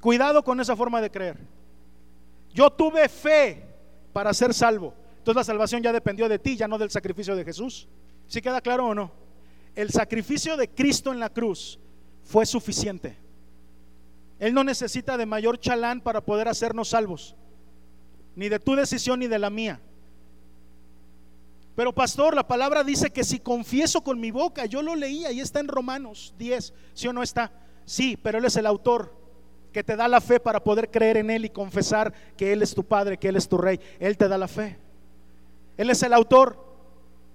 [0.00, 1.38] Cuidado con esa forma de creer.
[2.52, 3.64] Yo tuve fe
[4.12, 4.94] para ser salvo.
[5.18, 7.86] Entonces la salvación ya dependió de ti, ya no del sacrificio de Jesús.
[8.28, 9.10] ¿Sí queda claro o no?
[9.74, 11.78] El sacrificio de Cristo en la cruz
[12.24, 13.16] fue suficiente.
[14.38, 17.34] Él no necesita de mayor chalán para poder hacernos salvos
[18.38, 19.80] ni de tu decisión ni de la mía.
[21.74, 25.40] Pero pastor, la palabra dice que si confieso con mi boca, yo lo leía y
[25.40, 27.50] está en Romanos 10, ¿sí o no está?
[27.84, 29.12] Sí, pero Él es el autor
[29.72, 32.76] que te da la fe para poder creer en Él y confesar que Él es
[32.76, 33.80] tu Padre, que Él es tu Rey.
[33.98, 34.78] Él te da la fe.
[35.76, 36.67] Él es el autor.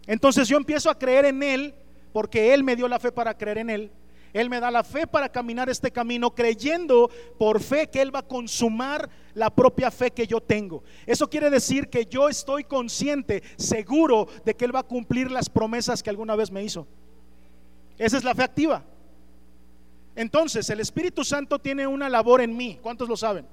[0.07, 1.75] Entonces yo empiezo a creer en Él
[2.11, 3.91] porque Él me dio la fe para creer en Él.
[4.33, 8.19] Él me da la fe para caminar este camino creyendo por fe que Él va
[8.19, 10.83] a consumar la propia fe que yo tengo.
[11.05, 15.49] Eso quiere decir que yo estoy consciente, seguro de que Él va a cumplir las
[15.49, 16.87] promesas que alguna vez me hizo.
[17.97, 18.83] Esa es la fe activa.
[20.15, 22.79] Entonces, el Espíritu Santo tiene una labor en mí.
[22.81, 23.45] ¿Cuántos lo saben?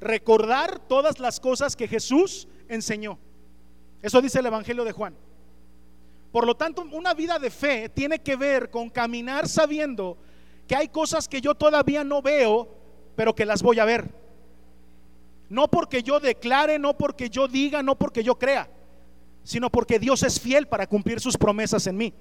[0.00, 3.18] Recordar todas las cosas que Jesús enseñó.
[4.02, 5.14] Eso dice el Evangelio de Juan.
[6.30, 10.18] Por lo tanto, una vida de fe tiene que ver con caminar sabiendo
[10.66, 12.68] que hay cosas que yo todavía no veo,
[13.16, 14.10] pero que las voy a ver.
[15.48, 18.68] No porque yo declare, no porque yo diga, no porque yo crea,
[19.42, 22.12] sino porque Dios es fiel para cumplir sus promesas en mí.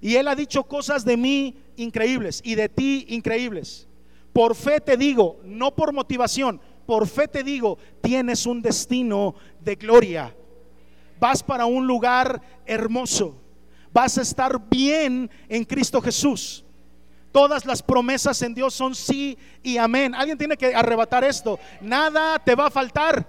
[0.00, 3.86] Y Él ha dicho cosas de mí increíbles y de ti increíbles.
[4.32, 9.76] Por fe te digo, no por motivación, por fe te digo, tienes un destino de
[9.76, 10.34] gloria
[11.18, 13.36] vas para un lugar hermoso,
[13.92, 16.64] vas a estar bien en Cristo Jesús.
[17.32, 20.14] Todas las promesas en Dios son sí y amén.
[20.14, 21.58] Alguien tiene que arrebatar esto.
[21.82, 23.26] Nada te va a faltar.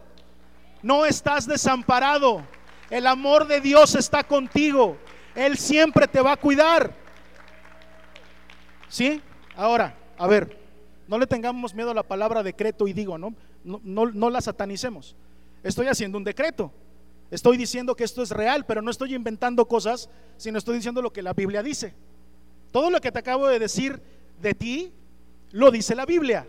[0.81, 2.41] No estás desamparado.
[2.89, 4.97] El amor de Dios está contigo.
[5.35, 6.93] Él siempre te va a cuidar.
[8.87, 9.21] ¿Sí?
[9.57, 10.57] Ahora, a ver,
[11.07, 13.33] no le tengamos miedo a la palabra decreto y digo, ¿no?
[13.63, 15.17] No, no, no la satanicemos.
[15.63, 16.71] Estoy haciendo un decreto.
[17.29, 21.11] Estoy diciendo que esto es real, pero no estoy inventando cosas, sino estoy diciendo lo
[21.11, 21.93] que la Biblia dice.
[22.71, 24.01] Todo lo que te acabo de decir
[24.41, 24.93] de ti,
[25.51, 26.47] lo dice la Biblia.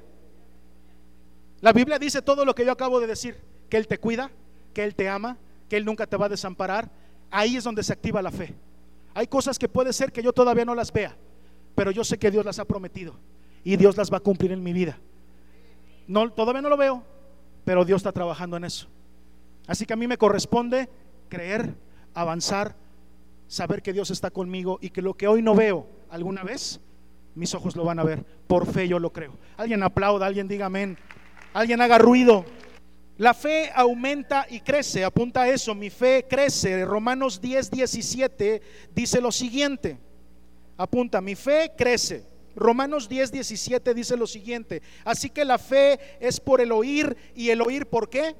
[1.60, 3.36] La Biblia dice todo lo que yo acabo de decir,
[3.68, 4.30] que Él te cuida,
[4.72, 5.36] que Él te ama,
[5.68, 6.90] que Él nunca te va a desamparar,
[7.30, 8.54] ahí es donde se activa la fe.
[9.14, 11.16] Hay cosas que puede ser que yo todavía no las vea,
[11.74, 13.16] pero yo sé que Dios las ha prometido
[13.64, 14.98] y Dios las va a cumplir en mi vida.
[16.06, 17.02] No, todavía no lo veo,
[17.64, 18.88] pero Dios está trabajando en eso.
[19.68, 20.88] Así que a mí me corresponde
[21.28, 21.74] creer,
[22.14, 22.74] avanzar,
[23.46, 26.80] saber que Dios está conmigo y que lo que hoy no veo alguna vez,
[27.34, 28.24] mis ojos lo van a ver.
[28.46, 29.34] Por fe yo lo creo.
[29.58, 30.96] Alguien aplauda, alguien diga amén,
[31.52, 32.46] alguien haga ruido.
[33.18, 36.84] La fe aumenta y crece, apunta a eso, mi fe crece.
[36.86, 38.62] Romanos 10, 17
[38.94, 39.98] dice lo siguiente,
[40.78, 42.24] apunta, mi fe crece.
[42.56, 47.50] Romanos 10, 17 dice lo siguiente, así que la fe es por el oír y
[47.50, 48.34] el oír por qué?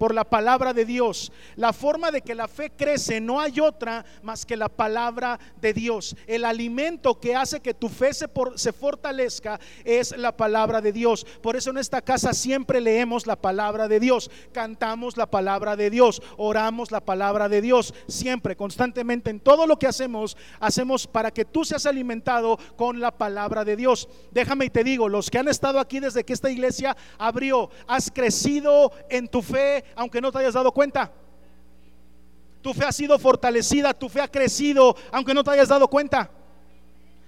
[0.00, 1.30] Por la palabra de Dios.
[1.56, 5.74] La forma de que la fe crece no hay otra más que la palabra de
[5.74, 6.16] Dios.
[6.26, 11.26] El alimento que hace que tu fe se, se fortalezca es la palabra de Dios.
[11.42, 15.90] Por eso en esta casa siempre leemos la palabra de Dios, cantamos la palabra de
[15.90, 17.92] Dios, oramos la palabra de Dios.
[18.08, 23.10] Siempre, constantemente, en todo lo que hacemos, hacemos para que tú seas alimentado con la
[23.10, 24.08] palabra de Dios.
[24.30, 28.10] Déjame y te digo, los que han estado aquí desde que esta iglesia abrió, has
[28.10, 31.12] crecido en tu fe, aunque no te hayas dado cuenta.
[32.62, 36.30] Tu fe ha sido fortalecida, tu fe ha crecido, aunque no te hayas dado cuenta.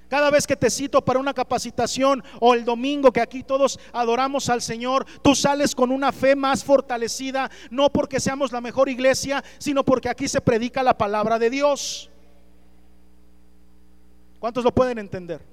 [0.09, 4.51] Cada vez que te cito para una capacitación o el domingo que aquí todos adoramos
[4.51, 9.42] al Señor, tú sales con una fe más fortalecida, no porque seamos la mejor iglesia,
[9.57, 12.11] sino porque aquí se predica la palabra de Dios.
[14.38, 15.51] ¿Cuántos lo pueden entender?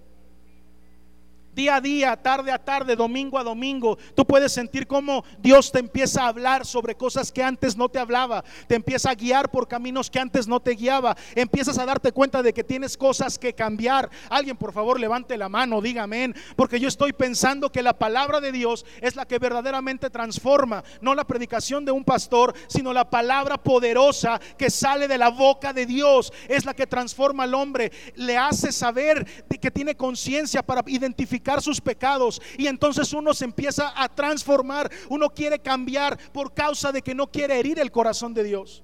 [1.59, 5.79] Día a día, tarde a tarde, domingo a domingo, tú puedes sentir cómo Dios te
[5.79, 9.67] empieza a hablar sobre cosas que antes no te hablaba, te empieza a guiar por
[9.67, 13.53] caminos que antes no te guiaba, empiezas a darte cuenta de que tienes cosas que
[13.53, 14.09] cambiar.
[14.29, 18.39] Alguien, por favor, levante la mano, diga amén, porque yo estoy pensando que la palabra
[18.39, 23.09] de Dios es la que verdaderamente transforma, no la predicación de un pastor, sino la
[23.09, 27.91] palabra poderosa que sale de la boca de Dios, es la que transforma al hombre,
[28.15, 29.27] le hace saber
[29.59, 35.29] que tiene conciencia para identificar sus pecados y entonces uno se empieza a transformar, uno
[35.29, 38.83] quiere cambiar por causa de que no quiere herir el corazón de Dios.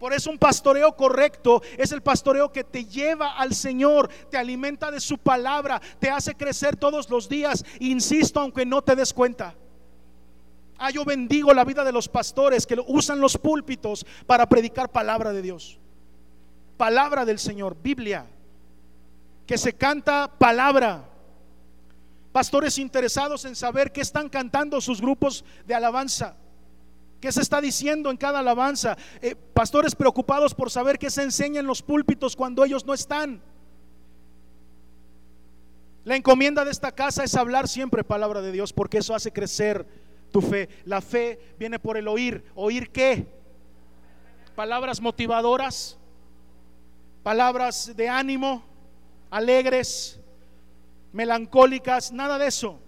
[0.00, 4.90] Por eso un pastoreo correcto es el pastoreo que te lleva al Señor, te alimenta
[4.90, 9.54] de su palabra, te hace crecer todos los días, insisto, aunque no te des cuenta.
[10.78, 15.34] Ah, yo bendigo la vida de los pastores que usan los púlpitos para predicar palabra
[15.34, 15.78] de Dios.
[16.78, 18.24] Palabra del Señor, Biblia.
[19.46, 21.09] Que se canta palabra.
[22.32, 26.36] Pastores interesados en saber qué están cantando sus grupos de alabanza.
[27.20, 28.96] ¿Qué se está diciendo en cada alabanza?
[29.20, 33.42] Eh, pastores preocupados por saber qué se enseña en los púlpitos cuando ellos no están.
[36.04, 39.86] La encomienda de esta casa es hablar siempre palabra de Dios porque eso hace crecer
[40.32, 40.68] tu fe.
[40.84, 42.44] La fe viene por el oír.
[42.54, 43.26] ¿Oír qué?
[44.54, 45.98] Palabras motivadoras,
[47.22, 48.64] palabras de ánimo,
[49.30, 50.19] alegres,
[51.12, 52.80] melancólicas, nada de eso.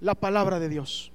[0.00, 1.12] La palabra de Dios.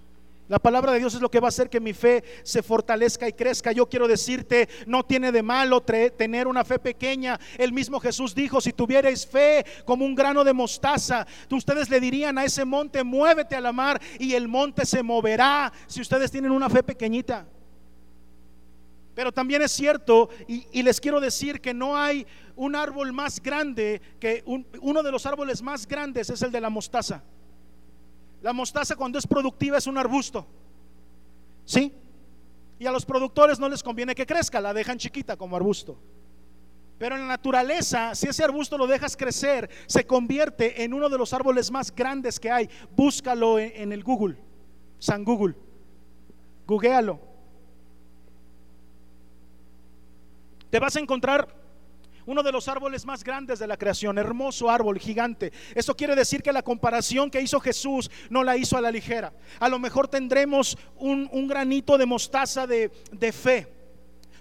[0.51, 3.25] La palabra de Dios es lo que va a hacer que mi fe se fortalezca
[3.25, 3.71] y crezca.
[3.71, 7.39] Yo quiero decirte, no tiene de malo tener una fe pequeña.
[7.57, 12.37] El mismo Jesús dijo, si tuvierais fe como un grano de mostaza, ustedes le dirían
[12.37, 16.51] a ese monte, muévete a la mar y el monte se moverá si ustedes tienen
[16.51, 17.47] una fe pequeñita.
[19.13, 24.01] Pero también es cierto, y, les quiero decir que no hay un árbol más grande
[24.19, 27.23] que uno de los árboles más grandes es el de la mostaza.
[28.41, 30.47] La mostaza cuando es productiva es un arbusto.
[31.65, 31.93] ¿Sí?
[32.79, 35.99] Y a los productores no les conviene que crezca, la dejan chiquita como arbusto.
[36.97, 41.17] Pero en la naturaleza, si ese arbusto lo dejas crecer, se convierte en uno de
[41.17, 42.69] los árboles más grandes que hay.
[42.95, 44.37] Búscalo en, en el Google,
[44.99, 45.55] San Google.
[46.65, 47.30] Googlealo.
[50.71, 51.47] Te vas a encontrar
[52.25, 55.51] uno de los árboles más grandes de la creación, hermoso árbol gigante.
[55.75, 59.33] Eso quiere decir que la comparación que hizo Jesús no la hizo a la ligera.
[59.59, 63.80] A lo mejor tendremos un, granito de mostaza de, de fe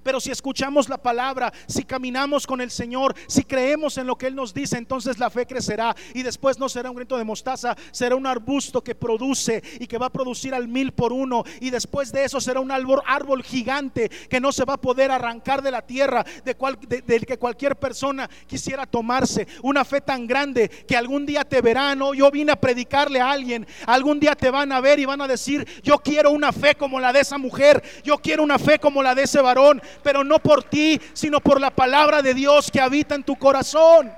[0.03, 4.27] pero si escuchamos la palabra, si caminamos con el Señor, si creemos en lo que
[4.27, 7.77] Él nos dice, entonces la fe crecerá y después no será un grito de mostaza,
[7.91, 11.45] será un arbusto que produce y que va a producir al mil por uno.
[11.61, 15.63] Y después de eso será un árbol, gigante que no se va a poder arrancar
[15.63, 19.47] de la tierra, de cual, del que cualquier persona quisiera tomarse.
[19.63, 22.01] Una fe tan grande que algún día te verán.
[22.15, 25.29] Yo vine a predicarle a alguien, algún día te van a ver y van a
[25.29, 29.03] decir: Yo quiero una fe como la de esa mujer, yo quiero una fe como
[29.03, 32.81] la de ese varón pero no por ti, sino por la palabra de Dios que
[32.81, 34.13] habita en tu corazón.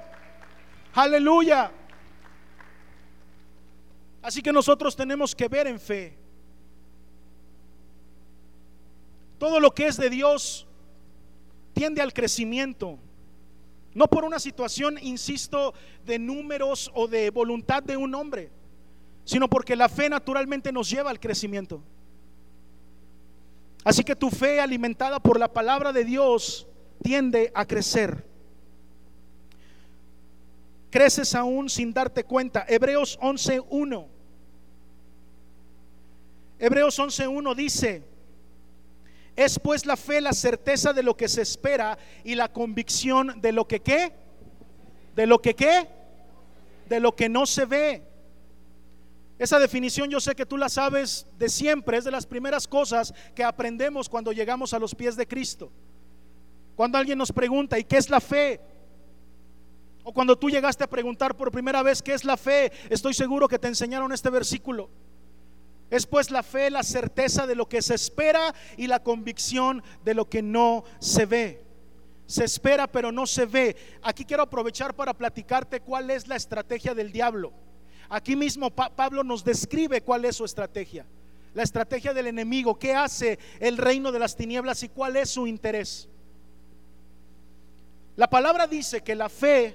[0.94, 1.72] Aleluya.
[4.22, 6.16] Así que nosotros tenemos que ver en fe.
[9.38, 10.66] Todo lo que es de Dios
[11.72, 12.98] tiende al crecimiento.
[13.94, 15.74] No por una situación, insisto,
[16.06, 18.50] de números o de voluntad de un hombre,
[19.24, 21.82] sino porque la fe naturalmente nos lleva al crecimiento.
[23.84, 26.68] Así que tu fe alimentada por la palabra de Dios
[27.02, 28.24] tiende a crecer.
[30.90, 32.64] Creces aún sin darte cuenta.
[32.68, 34.06] Hebreos 11.1.
[36.58, 38.02] Hebreos 11.1 dice,
[39.34, 43.52] es pues la fe la certeza de lo que se espera y la convicción de
[43.52, 44.12] lo que qué?
[45.16, 45.88] De lo que qué?
[46.88, 48.11] De lo que no se ve.
[49.42, 53.12] Esa definición yo sé que tú la sabes de siempre, es de las primeras cosas
[53.34, 55.72] que aprendemos cuando llegamos a los pies de Cristo.
[56.76, 58.60] Cuando alguien nos pregunta, ¿y qué es la fe?
[60.04, 63.48] O cuando tú llegaste a preguntar por primera vez qué es la fe, estoy seguro
[63.48, 64.90] que te enseñaron este versículo.
[65.90, 70.14] Es pues la fe, la certeza de lo que se espera y la convicción de
[70.14, 71.64] lo que no se ve.
[72.26, 73.74] Se espera pero no se ve.
[74.02, 77.52] Aquí quiero aprovechar para platicarte cuál es la estrategia del diablo.
[78.14, 81.06] Aquí mismo Pablo nos describe cuál es su estrategia.
[81.54, 85.46] La estrategia del enemigo, qué hace el reino de las tinieblas y cuál es su
[85.46, 86.10] interés.
[88.16, 89.74] La palabra dice que la fe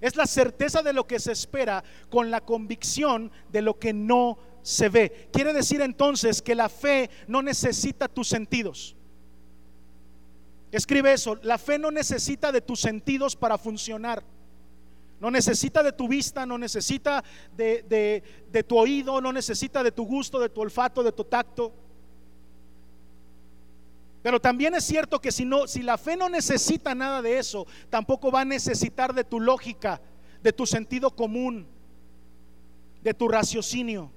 [0.00, 4.38] es la certeza de lo que se espera con la convicción de lo que no
[4.62, 5.28] se ve.
[5.30, 8.96] Quiere decir entonces que la fe no necesita tus sentidos.
[10.72, 14.24] Escribe eso, la fe no necesita de tus sentidos para funcionar.
[15.24, 17.24] No necesita de tu vista, no necesita
[17.56, 18.22] de,
[18.68, 21.72] tu oído, no necesita de tu gusto, de tu olfato, de tu tacto.
[24.22, 27.66] Pero también es cierto que si, no, si la fe no necesita nada de eso,
[27.88, 29.98] tampoco va a necesitar de tu lógica,
[30.42, 31.66] de tu sentido común,
[33.02, 34.10] de tu raciocinio.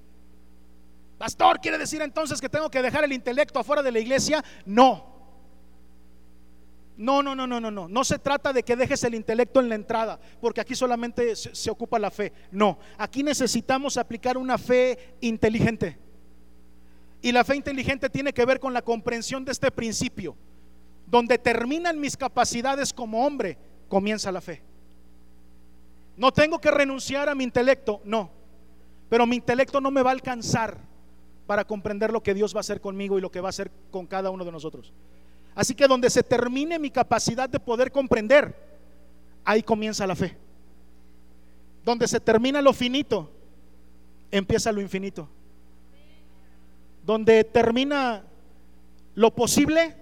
[1.18, 4.44] Pastor, ¿quiere decir entonces que tengo que dejar el intelecto afuera de la iglesia?
[4.66, 5.17] No.
[6.98, 7.88] No, no, no, no, no, no.
[7.88, 11.70] No se trata de que dejes el intelecto en la entrada, porque aquí solamente se,
[11.70, 12.34] ocupa la fe.
[12.52, 15.98] No, aquí necesitamos aplicar una fe inteligente.
[17.22, 20.36] Y la fe inteligente tiene que ver con la comprensión de este principio.
[21.06, 24.64] Donde terminan mis capacidades como hombre, comienza la fe.
[26.18, 28.32] No tengo que renunciar a mi intelecto, no.
[29.08, 30.80] Pero mi intelecto no me va a alcanzar
[31.46, 33.72] para comprender lo que Dios va a hacer conmigo y lo que va a hacer
[33.92, 34.94] con cada uno de nosotros.
[35.58, 38.56] Así que donde se termine mi capacidad de poder comprender,
[39.44, 40.38] ahí comienza la fe.
[41.84, 43.32] Donde se termina lo finito,
[44.30, 45.28] empieza lo infinito.
[47.04, 48.24] Donde termina
[49.16, 49.96] lo posible,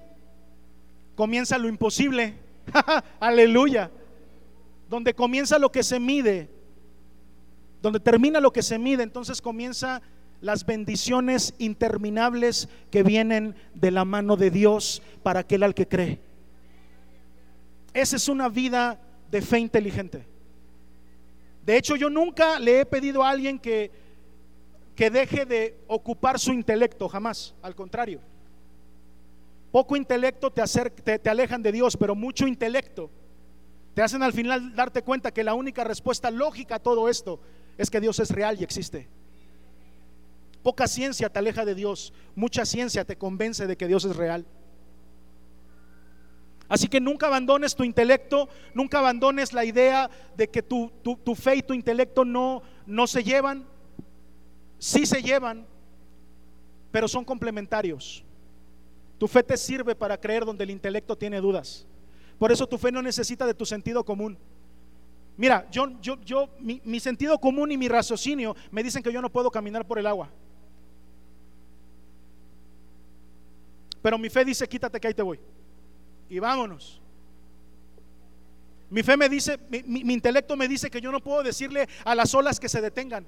[1.16, 2.34] comienza lo imposible.
[3.22, 3.89] Aleluya.
[4.89, 6.49] Donde comienza lo que se mide,
[7.82, 10.01] donde termina lo que se mide, entonces comienza
[10.42, 16.20] las bendiciones interminables que vienen de la mano de Dios para aquel al que cree.
[17.94, 19.00] Esa es una vida
[19.32, 20.26] de fe inteligente.
[21.66, 23.92] De hecho, yo nunca le he pedido a alguien que,
[24.96, 28.20] que deje de ocupar su intelecto, jamás, al contrario.
[29.72, 30.62] Poco intelecto te,
[31.04, 33.10] te, te alejan de Dios, pero mucho intelecto
[33.96, 37.40] te hacen al final darte cuenta que la única respuesta lógica a todo esto
[37.78, 39.08] es que Dios es real y existe.
[40.66, 44.47] Poca ciencia te aleja de Dios, mucha ciencia te convence de que Dios es real.
[46.68, 51.57] Así que nunca abandones tu intelecto, nunca abandones la idea de que tu, tu, fe
[51.57, 53.63] y tu intelecto no, no se llevan.
[54.80, 55.68] Sí se llevan,
[56.91, 58.24] pero son complementarios.
[59.20, 61.86] Tu fe te sirve para creer donde el intelecto tiene dudas.
[62.39, 64.36] Por eso tu fe no necesita de tu sentido común.
[65.38, 69.22] Mira, yo, yo, yo, mi, mi sentido común y mi raciocinio me dicen que yo
[69.22, 70.32] no puedo caminar por el agua.
[74.06, 75.39] Pero mi fe dice, quítate que ahí te voy.
[76.30, 77.01] Y vámonos.
[78.88, 82.32] Mi fe me dice, mi, intelecto me dice que yo no puedo decirle a las
[82.36, 83.26] olas que se detengan.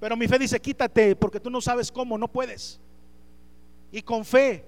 [0.00, 2.80] Pero mi fe dice, quítate porque tú no sabes cómo, no puedes.
[3.90, 4.64] Y con fe,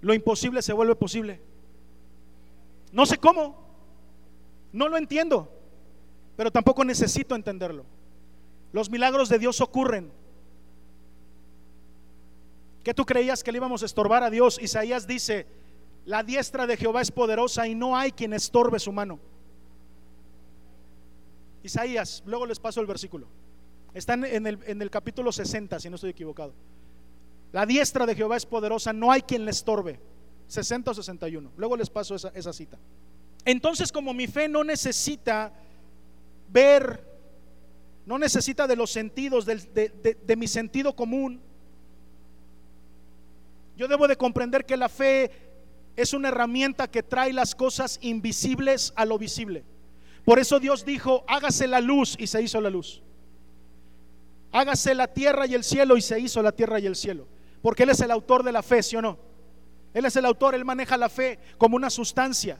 [0.00, 1.42] lo imposible se vuelve posible.
[2.90, 3.68] No sé cómo,
[4.72, 5.52] no lo entiendo,
[6.38, 7.84] pero tampoco necesito entenderlo.
[8.72, 10.10] Los milagros de Dios ocurren
[12.82, 14.58] ¿Qué tú creías que le íbamos a estorbar a Dios?
[14.60, 15.46] Isaías dice,
[16.04, 19.18] la diestra de Jehová es poderosa y no hay quien estorbe su mano.
[21.62, 23.26] Isaías, luego les paso el versículo.
[23.92, 26.54] Está en el, en el capítulo 60, si no estoy equivocado.
[27.52, 29.98] La diestra de Jehová es poderosa, no hay quien le estorbe.
[30.46, 31.50] 60 o 61.
[31.56, 32.78] Luego les paso esa, esa cita.
[33.44, 35.52] Entonces, como mi fe no necesita
[36.50, 37.04] ver,
[38.06, 41.40] no necesita de los sentidos, de mi sentido común,
[43.78, 45.30] yo debo de comprender que la fe
[45.94, 49.64] es una herramienta que trae las cosas invisibles a lo visible.
[50.24, 53.02] Por eso Dios dijo, hágase la luz y se hizo la luz.
[54.50, 57.28] Hágase la tierra y el cielo y se hizo la tierra y el cielo.
[57.62, 59.16] Porque Él es el autor de la fe, ¿sí o no?
[59.94, 62.58] Él es el autor, Él maneja la fe como una sustancia.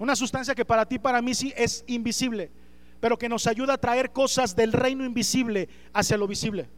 [0.00, 2.50] Una sustancia que para ti, para mí sí es invisible,
[2.98, 6.68] pero que nos ayuda a traer cosas del reino invisible hacia lo visible.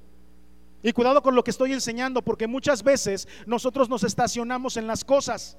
[0.87, 5.05] Y cuidado con lo que estoy enseñando, porque muchas veces nosotros nos estacionamos en las
[5.05, 5.57] cosas.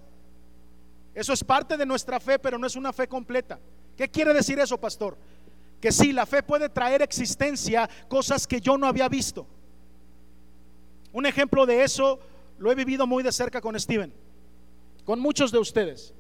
[1.14, 3.60] Eso es parte de nuestra fe, pero no es una fe completa.
[3.98, 5.18] ¿Qué quiere decir eso, pastor?
[5.82, 9.46] Que sí, la fe puede traer existencia cosas que yo no había visto.
[11.12, 12.22] Un ejemplo de eso
[12.58, 14.14] lo he vivido muy de cerca con Steven,
[15.04, 16.14] con muchos de ustedes,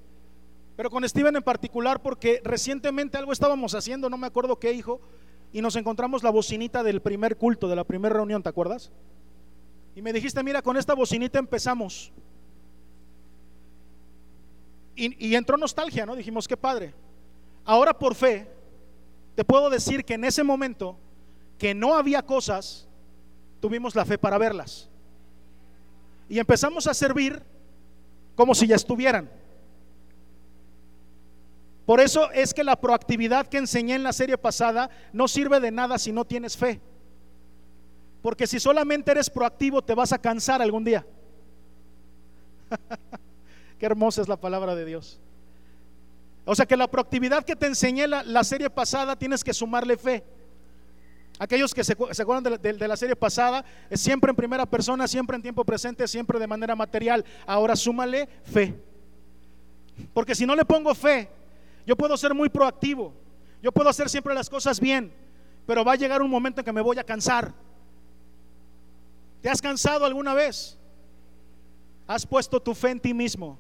[0.76, 5.00] pero con Steven en particular porque recientemente algo estábamos haciendo, no me acuerdo qué hijo,
[5.58, 8.92] y nos encontramos la bocinita del primer culto, de la primera reunión, ¿te acuerdas?
[9.96, 12.12] Y me dijiste, mira, con esta bocinita empezamos.
[14.96, 16.16] Y, y entró nostalgia, ¿no?
[16.16, 16.94] Dijimos, qué padre.
[17.66, 18.48] Ahora por fe,
[19.34, 20.96] te puedo decir que en ese momento,
[21.58, 22.88] que no había cosas,
[23.60, 24.88] tuvimos la fe para verlas.
[26.30, 27.42] Y empezamos a servir
[28.36, 29.28] como si ya estuvieran.
[31.88, 35.72] Por eso es que la proactividad que enseñé en la serie pasada no sirve de
[35.72, 36.80] nada si no tienes fe.
[38.22, 41.08] Porque si solamente eres proactivo te vas a cansar algún día.
[43.80, 45.20] Qué hermosa es la palabra de Dios.
[46.46, 49.98] O sea que la proactividad que te enseñé la, la serie pasada tienes que sumarle
[49.98, 50.24] fe.
[51.40, 55.42] Aquellos que se, acuerdan de la, serie pasada, es siempre en primera persona, siempre en
[55.42, 57.24] tiempo presente, siempre de manera material.
[57.46, 58.74] Ahora súmale fe.
[60.14, 61.30] Porque si no le pongo fe,
[61.88, 63.14] yo puedo ser muy proactivo.
[63.64, 65.14] Yo puedo hacer siempre las cosas bien.
[65.66, 67.54] Pero va a llegar un momento en que me voy a cansar.
[69.42, 70.78] ¿Te has cansado alguna vez?
[72.06, 73.58] ¿Has puesto tu fe en ti mismo?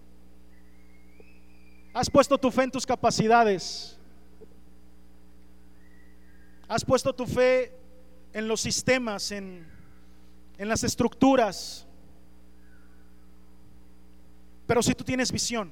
[1.93, 3.97] ¿Has puesto tu fe en tus capacidades?
[6.67, 7.73] ¿Has puesto tu fe
[8.33, 9.65] en los sistemas, en,
[10.57, 11.87] en las estructuras?
[14.65, 15.71] Pero si tú tienes visión,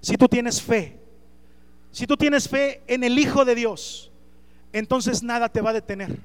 [0.00, 0.99] si tú tienes fe,
[1.92, 4.10] si tú tienes fe en el Hijo de Dios,
[4.72, 6.18] entonces nada te va a detener.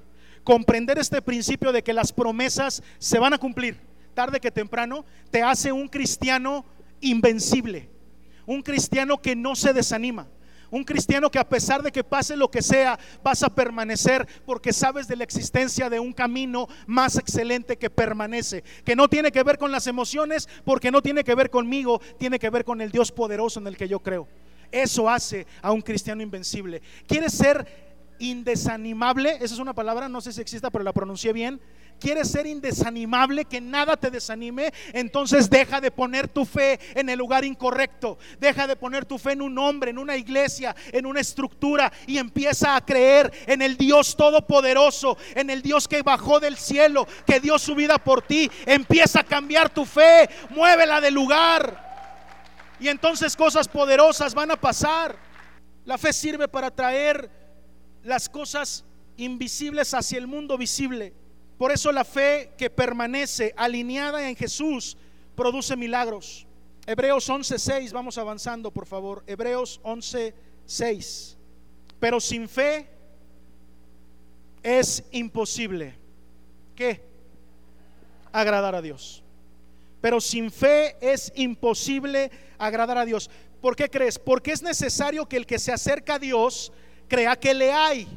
[0.44, 3.80] Comprender este principio de que las promesas se van a cumplir
[4.16, 6.66] tarde que temprano te hace un cristiano
[7.02, 7.90] invencible,
[8.48, 10.28] un cristiano que no se desanima.
[10.72, 14.74] Un cristiano que a pesar de que pase lo que sea, vas a permanecer porque
[14.74, 19.44] sabes de la existencia de un camino más excelente que permanece, que no tiene que
[19.44, 22.92] ver con las emociones, porque no tiene que ver conmigo, tiene que ver con el
[22.92, 24.28] Dios poderoso en el que yo creo.
[24.76, 26.82] Eso hace a un cristiano invencible.
[27.08, 27.66] ¿Quieres ser
[28.20, 29.38] indesanimable?
[29.40, 31.62] Esa es una palabra, no sé si exista, pero la pronuncié bien.
[31.98, 34.74] ¿Quieres ser indesanimable, que nada te desanime?
[34.92, 38.18] Entonces deja de poner tu fe en el lugar incorrecto.
[38.38, 42.18] Deja de poner tu fe en un hombre, en una iglesia, en una estructura y
[42.18, 47.40] empieza a creer en el Dios todopoderoso, en el Dios que bajó del cielo, que
[47.40, 48.52] dio su vida por ti.
[48.66, 51.85] Empieza a cambiar tu fe, muévela de lugar.
[52.80, 55.18] Y entonces cosas poderosas van a pasar.
[55.86, 57.30] La fe sirve para traer
[58.04, 58.84] las cosas
[59.18, 61.14] invisibles hacia el mundo visible.
[61.58, 64.98] Por eso la fe que permanece alineada en Jesús
[65.36, 66.46] produce milagros.
[66.86, 69.24] Hebreos 11:6, vamos avanzando, por favor.
[69.26, 71.38] Hebreos 11:6.
[72.00, 72.90] Pero sin fe
[74.62, 75.98] es imposible.
[76.76, 77.02] ¿Qué?
[78.32, 79.25] Agradar a Dios.
[80.06, 82.30] Pero sin fe es imposible
[82.60, 83.28] agradar a Dios.
[83.60, 84.20] ¿Por qué crees?
[84.20, 86.72] Porque es necesario que el que se acerca a Dios
[87.08, 88.08] crea que le hay,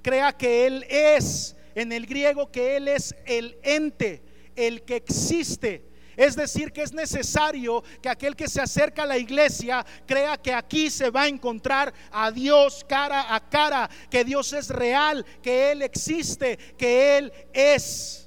[0.00, 4.22] crea que Él es, en el griego que Él es el ente,
[4.56, 5.84] el que existe.
[6.16, 10.54] Es decir, que es necesario que aquel que se acerca a la iglesia crea que
[10.54, 15.72] aquí se va a encontrar a Dios cara a cara, que Dios es real, que
[15.72, 18.19] Él existe, que Él es.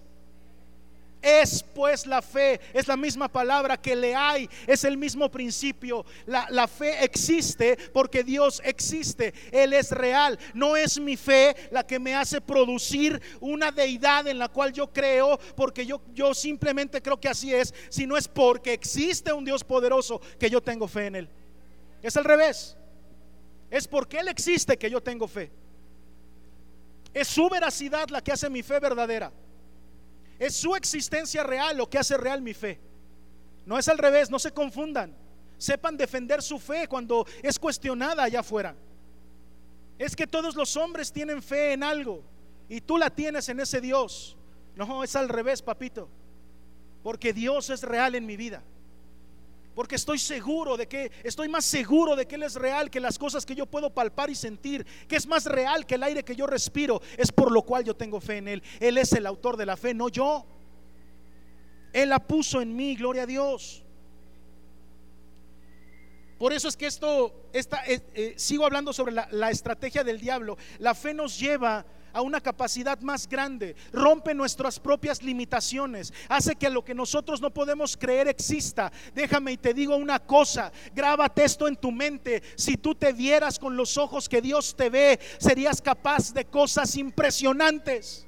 [1.24, 6.06] Es pues la fe, es la misma palabra que le hay, es el mismo principio.
[6.26, 10.38] La, la, fe existe porque Dios existe, Él es real.
[10.54, 14.92] No es mi fe la que me hace producir una deidad en la cual yo
[14.92, 19.64] creo, porque yo, yo simplemente creo que así es, sino es porque existe un Dios
[19.64, 21.30] poderoso que yo tengo fe en Él.
[22.02, 22.76] Es al revés.
[23.72, 25.50] Es porque Él existe que yo tengo fe.
[27.14, 29.32] Es su veracidad la que hace mi fe verdadera.
[30.44, 32.78] Es su existencia real lo que hace real mi fe.
[33.66, 35.16] No es al revés, no se confundan.
[35.58, 38.76] Sepan defender su fe cuando es cuestionada allá afuera.
[39.98, 42.26] Es que todos los hombres tienen fe en algo
[42.68, 44.36] y tú la tienes en ese Dios.
[44.76, 46.10] No, es al revés, papito.
[47.04, 48.62] Porque Dios es real en mi vida.
[49.76, 53.18] Porque estoy seguro de que, estoy más seguro de que Él es real que las
[53.18, 56.36] cosas que yo puedo palpar y sentir, que es más real que el aire que
[56.36, 58.64] yo respiro, es por lo cual yo tengo fe en Él.
[58.80, 60.46] Él es el autor de la fe, no yo.
[61.92, 63.84] Él la puso en mí, gloria a Dios.
[66.38, 70.20] Por eso es que esto, esta, eh, eh, sigo hablando sobre la, la estrategia del
[70.20, 70.58] diablo.
[70.80, 76.70] La fe nos lleva a una capacidad más grande, rompe nuestras propias limitaciones, hace que
[76.70, 78.92] lo que nosotros no podemos creer exista.
[79.14, 82.42] Déjame y te digo una cosa, grábate esto en tu mente.
[82.56, 86.96] Si tú te vieras con los ojos que Dios te ve, serías capaz de cosas
[86.96, 88.28] impresionantes.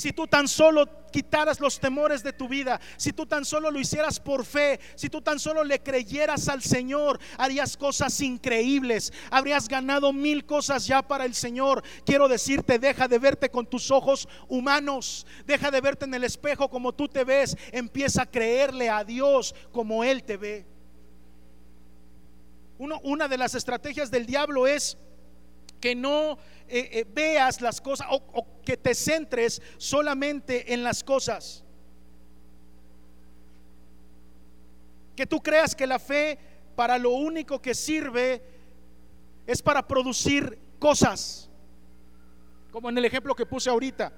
[0.00, 3.78] Si tú tan solo quitaras los temores de tu vida, si tú tan solo lo
[3.78, 9.68] hicieras por fe, si tú tan solo le creyeras al Señor, harías cosas increíbles, habrías
[9.68, 11.84] ganado mil cosas ya para el Señor.
[12.06, 16.70] Quiero decirte, deja de verte con tus ojos humanos, deja de verte en el espejo
[16.70, 20.66] como tú te ves, empieza a creerle a Dios como Él te ve.
[22.78, 24.96] una de las estrategias del diablo es
[25.80, 31.02] que no eh, eh, veas las cosas o, o que te centres solamente en las
[31.02, 31.64] cosas.
[35.16, 36.38] Que tú creas que la fe
[36.76, 38.42] para lo único que sirve
[39.46, 41.50] es para producir cosas.
[42.70, 44.12] Como en el ejemplo que puse ahorita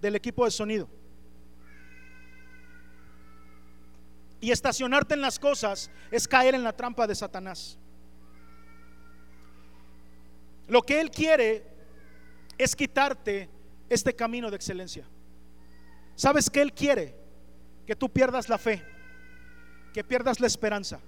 [0.00, 0.88] del equipo de sonido.
[4.40, 7.78] Y estacionarte en las cosas es caer en la trampa de Satanás.
[10.70, 11.64] Lo que Él quiere
[12.56, 13.50] es quitarte
[13.88, 15.04] este camino de excelencia.
[16.14, 17.16] ¿Sabes que Él quiere?
[17.84, 18.80] Que tú pierdas la fe,
[19.92, 21.00] que pierdas la esperanza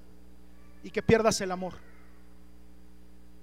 [0.83, 1.75] y que pierdas el amor.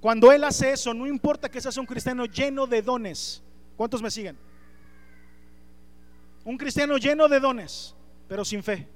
[0.02, 3.42] Cuando Él hace eso, no importa que seas un cristiano lleno de dones.
[3.78, 4.38] ¿Cuántos me siguen?
[6.44, 7.96] Un cristiano lleno de dones,
[8.28, 8.90] pero sin fe,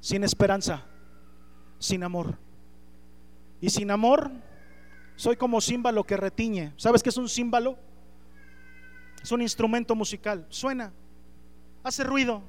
[0.00, 0.86] sin esperanza,
[1.78, 2.38] sin amor.
[3.60, 4.30] Y sin amor
[5.16, 6.72] soy como címbalo que retiñe.
[6.76, 7.78] ¿Sabes qué es un címbalo?
[9.22, 10.46] Es un instrumento musical.
[10.50, 10.92] Suena,
[11.82, 12.42] hace ruido,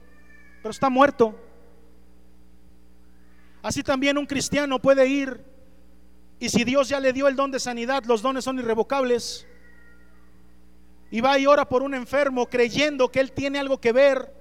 [0.61, 1.35] pero está muerto.
[3.63, 5.43] Así también un cristiano puede ir
[6.39, 9.47] y si Dios ya le dio el don de sanidad, los dones son irrevocables.
[11.09, 14.33] Y va y ora por un enfermo creyendo que él tiene algo que ver.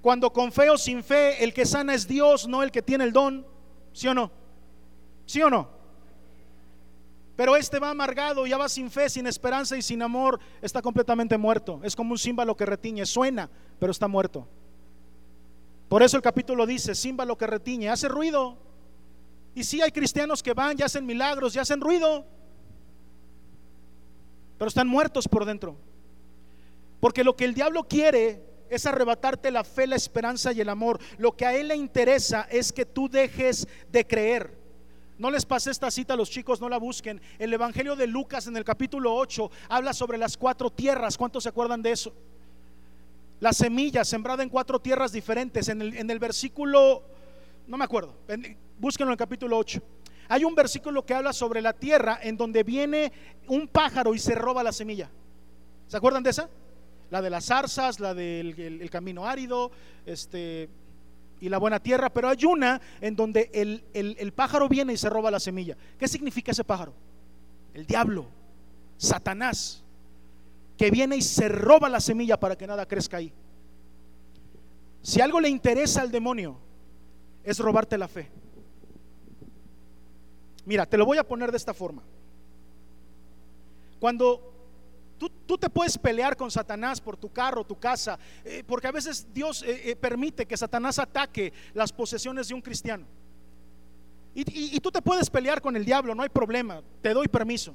[0.00, 3.04] Cuando con fe o sin fe, el que sana es Dios, no el que tiene
[3.04, 3.46] el don.
[3.92, 4.30] ¿Sí o no?
[5.26, 5.81] ¿Sí o no?
[7.42, 11.36] Pero este va amargado, ya va sin fe, sin esperanza y sin amor, está completamente
[11.36, 11.80] muerto.
[11.82, 14.46] Es como un címbalo que retiñe, suena, pero está muerto.
[15.88, 18.56] Por eso el capítulo dice, címbalo que retiñe, hace ruido.
[19.56, 22.24] Y si hay cristianos que van y hacen milagros y hacen ruido,
[24.56, 25.76] pero están muertos por dentro.
[27.00, 28.40] Porque lo que el diablo quiere
[28.70, 31.00] es arrebatarte la fe, la esperanza y el amor.
[31.18, 34.61] Lo que a él le interesa es que tú dejes de creer.
[35.22, 37.22] No les pase esta cita a los chicos, no la busquen.
[37.38, 41.16] El Evangelio de Lucas en el capítulo 8 habla sobre las cuatro tierras.
[41.16, 42.12] ¿Cuántos se acuerdan de eso?
[43.38, 45.68] La semilla sembrada en cuatro tierras diferentes.
[45.68, 47.04] En el, en el versículo,
[47.68, 48.16] no me acuerdo,
[48.80, 49.80] búsquenlo en el capítulo 8.
[50.28, 53.12] Hay un versículo que habla sobre la tierra en donde viene
[53.46, 55.08] un pájaro y se roba la semilla.
[55.86, 56.50] ¿Se acuerdan de esa?
[57.10, 59.70] La de las zarzas, la del el camino árido,
[60.04, 60.68] este,
[61.42, 65.28] y la buena tierra, pero hay una en donde el, pájaro viene y se roba
[65.28, 65.76] la semilla.
[65.98, 66.94] ¿Qué significa ese pájaro?
[67.74, 68.26] El diablo,
[68.96, 69.82] Satanás,
[70.78, 73.32] que viene y se roba la semilla para que nada crezca ahí.
[75.02, 76.58] Si algo le interesa al demonio,
[77.42, 78.30] es robarte la fe.
[80.64, 82.04] Mira, te lo voy a poner de esta forma.
[83.98, 84.51] Cuando
[85.46, 89.26] Tú, te puedes pelear con Satanás por tu carro, tu casa, eh, porque a veces
[89.32, 93.06] Dios eh, eh, permite que Satanás ataque las posesiones de un cristiano.
[94.34, 97.74] Y, tú te puedes pelear con el diablo, no hay problema, te doy permiso.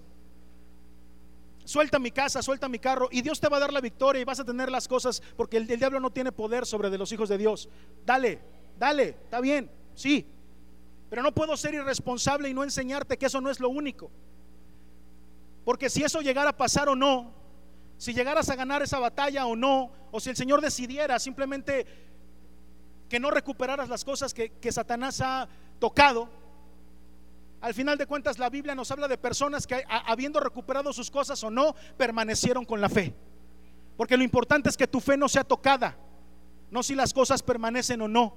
[1.63, 4.25] Suelta mi casa, suelta mi carro y Dios te va a dar la victoria y
[4.25, 7.37] vas a tener las cosas porque el, diablo no tiene poder sobre los hijos de
[7.37, 7.69] Dios.
[8.05, 8.41] Dale,
[8.79, 10.25] dale, está bien, sí.
[11.09, 14.09] Pero no puedo ser irresponsable y no enseñarte que eso no es lo único.
[15.63, 17.36] Porque si eso llegara a pasar o no,
[17.97, 21.85] si llegaras a ganar esa batalla o no, o si el Señor decidiera simplemente
[23.09, 25.47] que no recuperaras las cosas que, Satanás ha
[25.79, 26.29] tocado,
[27.61, 31.43] al final de cuentas la Biblia nos habla de personas que habiendo recuperado sus cosas
[31.43, 33.15] o no, permanecieron con la fe.
[33.95, 35.97] Porque lo importante es que tu fe no sea tocada,
[36.69, 38.35] no si las cosas permanecen o no.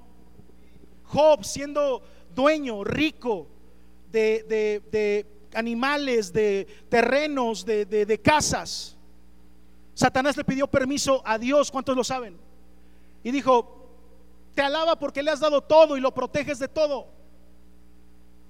[1.04, 2.02] Job siendo
[2.34, 3.48] dueño, rico
[4.10, 4.44] de,
[4.90, 8.96] de animales, de terrenos, de, casas.
[10.00, 12.34] Satanás le pidió permiso a Dios, ¿cuántos lo saben?
[13.22, 13.86] Y dijo,
[14.54, 17.06] te alaba porque le has dado todo y lo proteges de todo.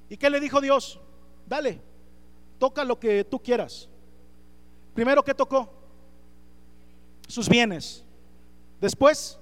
[0.08, 1.00] ¿Y qué le dijo Dios?
[1.48, 1.80] Dale,
[2.60, 3.88] toca lo que tú quieras.
[4.94, 5.68] Primero, ¿qué tocó?
[7.26, 8.04] Sus bienes.
[8.80, 9.36] Después,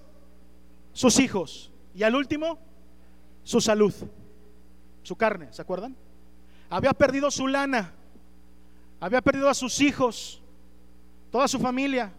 [0.95, 1.71] sus hijos.
[1.95, 2.59] Y al último,
[3.43, 3.93] su salud,
[5.03, 5.95] su carne, ¿se acuerdan?
[6.71, 7.93] Había perdido su lana,
[8.99, 10.41] había perdido a sus hijos,
[11.31, 12.13] toda su familia,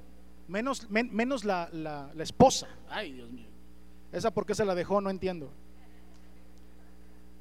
[0.48, 2.68] menos, menos la, la, la esposa.
[2.90, 3.48] Ay, Dios mío.
[4.12, 5.52] Esa por qué se la dejó, no entiendo.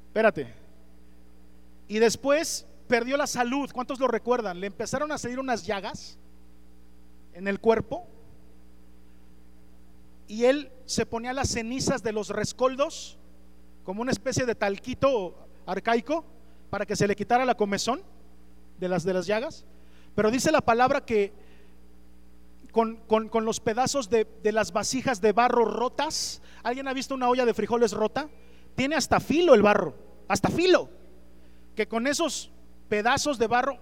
[0.07, 0.53] Espérate.
[1.87, 3.69] Y después perdió la salud.
[3.73, 4.59] ¿Cuántos lo recuerdan?
[4.59, 6.17] Le empezaron a salir unas llagas
[7.33, 8.07] en el cuerpo.
[10.27, 13.17] Y él se ponía las cenizas de los rescoldos
[13.83, 16.23] como una especie de talquito arcaico
[16.69, 18.01] para que se le quitara la comezón
[18.79, 19.65] de las, de las llagas.
[20.13, 21.33] Pero dice la palabra que
[22.71, 27.45] con, los pedazos de, de, las vasijas de barro rotas, ¿alguien ha visto una olla
[27.45, 28.29] de frijoles rota?
[28.75, 29.95] Tiene hasta filo el barro,
[30.27, 30.89] hasta filo.
[31.75, 32.51] Que con esos
[32.87, 33.77] pedazos de barro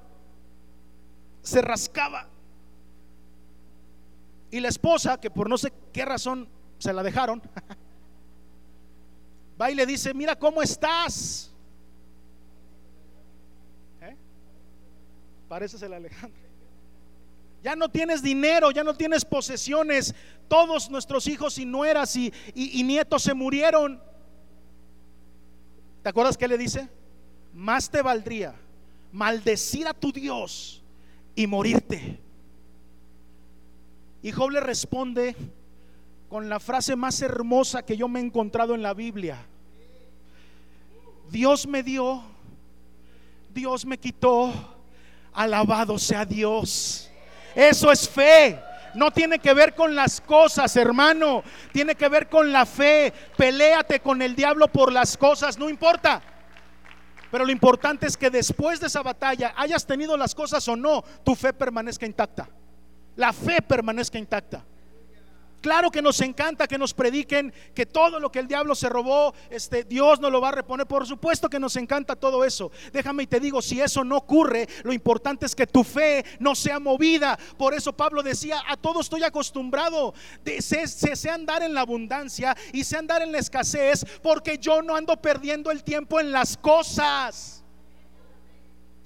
[1.41, 2.27] se rascaba.
[4.51, 7.41] Y la esposa, que por no sé qué razón se la dejaron,
[9.61, 11.53] va y le dice, mira cómo estás.
[14.01, 14.15] ¿Eh?
[15.49, 16.46] Pareces el Alejandro.
[17.63, 20.13] Ya no tienes dinero, ya no tienes posesiones.
[20.47, 24.01] Todos nuestros hijos y nueras y, y, nietos se murieron.
[26.03, 26.87] ¿Te acuerdas qué le dice?
[27.53, 28.55] Más te valdría
[29.11, 30.83] maldecir a tu Dios
[31.35, 32.19] y morirte.
[34.21, 35.35] Y Job le responde
[36.29, 39.45] con la frase más hermosa que yo me he encontrado en la Biblia.
[41.31, 42.23] Dios me dio,
[43.53, 44.51] Dios me quitó,
[45.33, 47.06] alabado sea Dios.
[47.57, 48.59] Eso es fe.
[48.93, 51.43] No tiene que ver con las cosas, hermano.
[51.73, 53.11] Tiene que ver con la fe.
[53.35, 56.21] Peléate con el diablo por las cosas, no importa.
[57.31, 61.03] Pero lo importante es que después de esa batalla, hayas tenido las cosas o no,
[61.25, 62.47] tu fe permanezca intacta.
[63.15, 64.63] La fe permanezca intacta.
[65.61, 69.33] Claro que nos encanta que nos prediquen que todo lo que el diablo se robó,
[69.49, 70.85] este Dios no lo va a reponer.
[70.85, 72.71] Por supuesto que nos encanta todo eso.
[72.93, 76.55] Déjame y te digo, si eso no ocurre, lo importante es que tu fe no
[76.55, 77.37] sea movida.
[77.57, 80.13] Por eso Pablo decía, a todo estoy acostumbrado.
[80.59, 84.95] sé, sé andar en la abundancia y sé andar en la escasez, porque yo no
[84.95, 87.56] ando perdiendo el tiempo en las cosas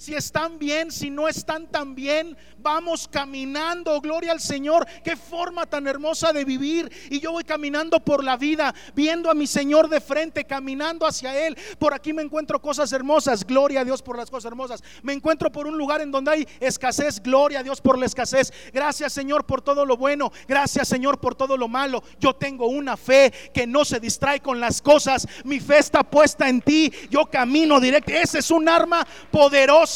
[0.01, 5.67] si están bien, si no están tan bien, vamos caminando, gloria al Señor, qué forma
[5.67, 6.91] tan hermosa de vivir.
[7.11, 11.45] Y yo voy caminando por la vida, viendo a mi Señor de frente, caminando hacia
[11.45, 11.55] Él.
[11.77, 14.83] Por aquí me encuentro cosas hermosas, gloria a Dios por las cosas hermosas.
[15.03, 18.51] Me encuentro por un lugar en donde hay escasez, gloria a Dios por la escasez.
[18.73, 22.01] Gracias Señor por todo lo bueno, gracias Señor por todo lo malo.
[22.19, 26.49] Yo tengo una fe que no se distrae con las cosas, mi fe está puesta
[26.49, 28.11] en ti, yo camino directo.
[28.11, 29.90] Ese es un arma poderosa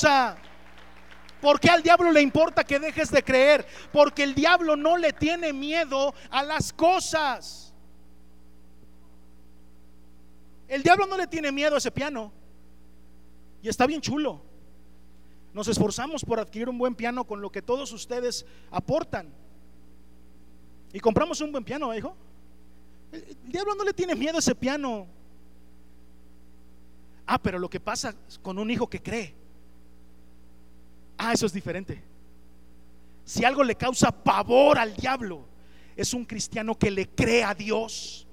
[1.42, 3.66] porque al diablo le importa que dejes de creer?
[3.92, 7.74] Porque el diablo no le tiene miedo a las cosas.
[10.68, 12.32] El diablo no le tiene miedo a ese piano.
[13.62, 14.42] Y está bien chulo.
[15.54, 19.32] Nos esforzamos por adquirir un buen piano con lo que todos ustedes aportan.
[20.94, 22.16] Y compramos un buen piano, hijo.
[23.12, 25.08] El diablo no le tiene miedo a ese piano.
[27.28, 29.45] Ah, pero lo que pasa con un hijo que cree
[31.18, 32.04] Ah, eso es diferente.
[33.24, 35.46] Si algo le causa pavor al diablo,
[35.96, 38.28] es un cristiano que le cree a Dios.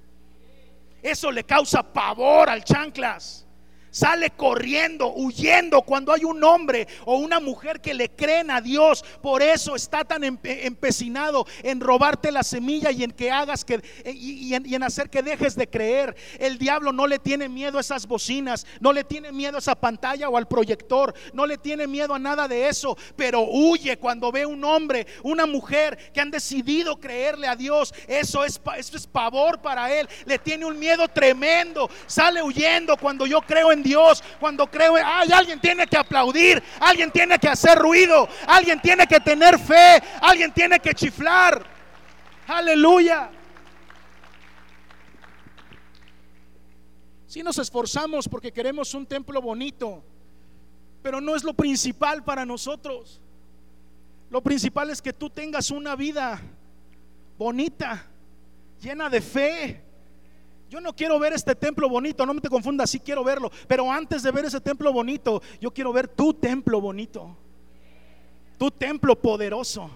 [1.02, 3.46] Eso le causa pavor al chanclas
[3.92, 9.04] sale corriendo, huyendo cuando hay un hombre o una mujer que le creen a Dios.
[9.20, 14.54] Por eso está tan empecinado en robarte la semilla y en que hagas que y,
[14.54, 16.16] en, hacer que dejes de creer.
[16.38, 19.76] El diablo no le tiene miedo a esas bocinas, no le tiene miedo a esa
[19.76, 24.32] pantalla o al proyector, no le tiene miedo a nada de eso, pero huye cuando
[24.32, 27.92] ve un hombre, una mujer que han decidido creerle a Dios.
[28.08, 30.08] Eso es, eso es pavor para él.
[30.24, 31.90] Le tiene un miedo tremendo.
[32.06, 37.10] Sale huyendo cuando yo creo en Dios, cuando creo, ay, alguien tiene que aplaudir, alguien
[37.10, 41.64] tiene que hacer ruido, alguien tiene que tener fe, alguien tiene que chiflar.
[42.46, 43.30] Aleluya.
[47.26, 50.04] Si nos esforzamos porque queremos un templo bonito,
[51.02, 53.20] pero no es lo principal para nosotros.
[54.30, 56.40] Lo principal es que tú tengas una vida
[57.38, 58.06] bonita,
[58.80, 59.82] llena de fe,
[60.72, 63.92] yo no quiero ver este templo bonito, no me te confundas, sí quiero verlo, pero
[63.92, 67.36] antes de ver ese templo bonito, yo quiero ver tu templo bonito,
[68.56, 69.90] tu templo poderoso,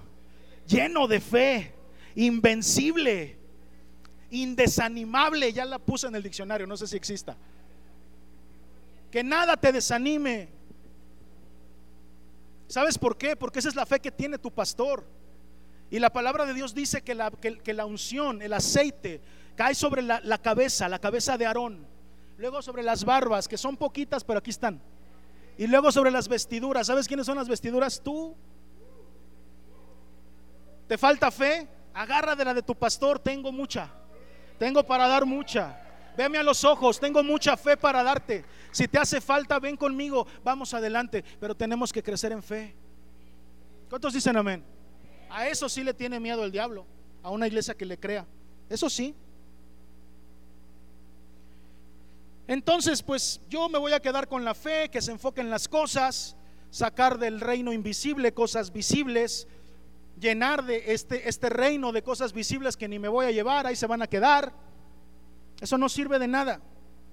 [0.69, 1.75] lleno de fe,
[2.15, 3.39] invencible,
[4.31, 7.39] indesanimable, ya la puse en el diccionario, no sé si exista.
[9.11, 10.51] Que nada te desanime.
[12.69, 13.35] ¿Sabes por qué?
[13.35, 15.07] Porque esa es la fe que tiene tu pastor.
[15.91, 19.23] Y la palabra de Dios dice que la, que, la unción, el aceite,
[19.57, 21.87] cae sobre la, cabeza, la cabeza de Aarón.
[22.39, 24.81] Luego sobre las barbas, que son poquitas, pero aquí están.
[25.57, 26.87] Y luego sobre las vestiduras.
[26.87, 28.01] ¿Sabes quiénes son las vestiduras?
[28.03, 28.37] Tú.
[30.87, 31.67] ¿Te falta fe?
[31.95, 33.19] Agarra de la de tu pastor.
[33.19, 33.91] Tengo mucha.
[34.59, 35.81] Tengo para dar mucha.
[36.15, 37.01] Veme a los ojos.
[37.01, 38.45] Tengo mucha fe para darte.
[38.71, 40.27] Si te hace falta, ven conmigo.
[40.45, 41.25] Vamos adelante.
[41.41, 42.77] Pero tenemos que crecer en fe.
[43.89, 44.63] ¿Cuántos dicen amén?
[45.31, 46.87] A eso sí le tiene miedo el diablo.
[47.23, 48.27] A una iglesia que le crea.
[48.69, 49.15] Eso sí.
[52.49, 55.69] Entonces, pues yo me voy a quedar con la fe, que se enfoque en las
[55.69, 56.37] cosas,
[56.71, 59.49] sacar del reino invisible cosas visibles,
[60.21, 63.77] llenar de este, este reino de cosas visibles que ni me voy a llevar, ahí
[63.77, 64.53] se van a quedar.
[65.61, 66.61] Eso no sirve de nada,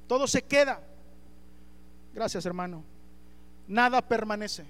[0.07, 0.81] todo se queda.
[2.13, 2.83] Gracias hermano.
[3.67, 4.65] Nada permanece.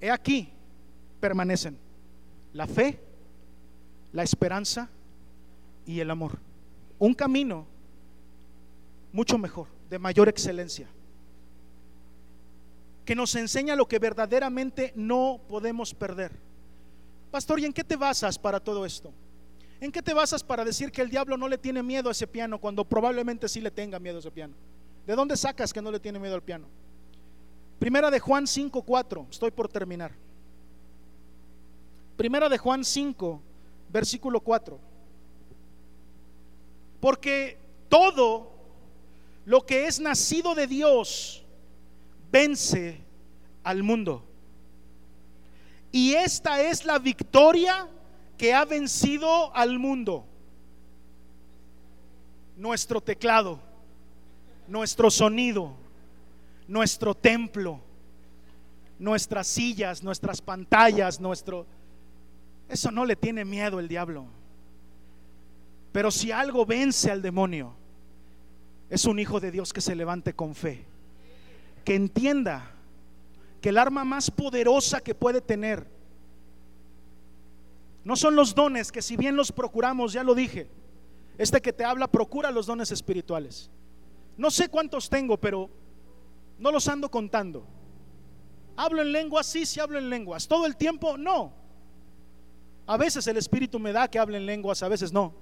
[0.00, 0.52] He aquí,
[1.20, 1.78] permanecen
[2.52, 3.00] la fe,
[4.12, 4.90] la esperanza
[5.86, 6.38] y el amor.
[6.98, 7.66] Un camino
[9.12, 10.88] mucho mejor, de mayor excelencia,
[13.04, 16.32] que nos enseña lo que verdaderamente no podemos perder.
[17.30, 19.12] Pastor, ¿y en qué te basas para todo esto?
[19.80, 22.26] ¿En qué te basas para decir que el diablo no le tiene miedo a ese
[22.26, 24.54] piano cuando probablemente sí le tenga miedo a ese piano?
[25.06, 26.66] ¿De dónde sacas que no le tiene miedo al piano?
[27.80, 30.12] Primera de Juan 5:4, estoy por terminar.
[32.16, 33.40] Primera de Juan 5,
[33.92, 34.78] versículo 4.
[37.00, 37.58] Porque
[37.88, 38.51] todo
[39.44, 41.44] lo que es nacido de Dios
[42.30, 43.00] vence
[43.64, 44.24] al mundo.
[45.90, 47.88] Y esta es la victoria
[48.38, 50.24] que ha vencido al mundo.
[52.56, 53.60] Nuestro teclado,
[54.68, 55.74] nuestro sonido,
[56.66, 57.80] nuestro templo,
[58.98, 61.66] nuestras sillas, nuestras pantallas, nuestro...
[62.68, 64.24] Eso no le tiene miedo el diablo.
[65.92, 67.74] Pero si algo vence al demonio,
[68.92, 70.84] es un hijo de Dios que se levante con fe,
[71.82, 72.72] que entienda
[73.62, 75.86] que el arma más poderosa que puede tener
[78.04, 80.68] no son los dones, que si bien los procuramos, ya lo dije,
[81.38, 83.70] este que te habla procura los dones espirituales.
[84.36, 85.70] No sé cuántos tengo, pero
[86.58, 87.64] no los ando contando.
[88.76, 89.46] ¿Hablo en lenguas?
[89.46, 90.46] Sí, sí hablo en lenguas.
[90.46, 91.16] ¿Todo el tiempo?
[91.16, 91.54] No.
[92.86, 95.32] A veces el Espíritu me da que hable en lenguas, a veces no.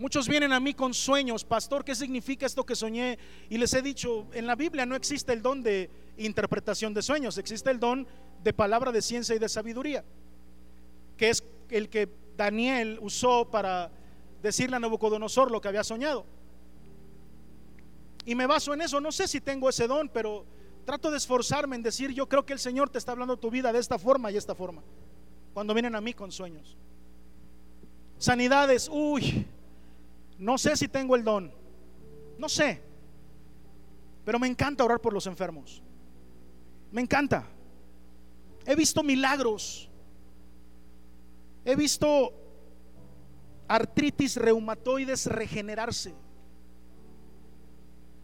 [0.00, 3.18] Muchos vienen a mí con sueños, pastor, ¿qué significa esto que soñé?
[3.50, 7.36] Y les he dicho, en la Biblia no existe el don de interpretación de sueños,
[7.36, 8.06] existe el don
[8.42, 10.02] de palabra de ciencia y de sabiduría,
[11.18, 13.90] que es el que Daniel usó para
[14.42, 16.24] decirle a Nabucodonosor lo que había soñado.
[18.24, 20.46] Y me baso en eso, no sé si tengo ese don, pero
[20.86, 23.70] trato de esforzarme en decir, yo creo que el Señor te está hablando tu vida
[23.70, 24.82] de esta forma y esta forma,
[25.52, 26.74] cuando vienen a mí con sueños.
[28.16, 29.46] Sanidades, uy,
[30.40, 31.52] no sé si tengo el don.
[32.38, 32.82] No sé.
[34.24, 35.82] Pero me encanta orar por los enfermos.
[36.90, 37.46] Me encanta.
[38.64, 39.90] He visto milagros.
[41.62, 42.32] He visto
[43.68, 46.14] artritis reumatoides regenerarse.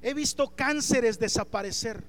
[0.00, 2.02] He visto cánceres desaparecer.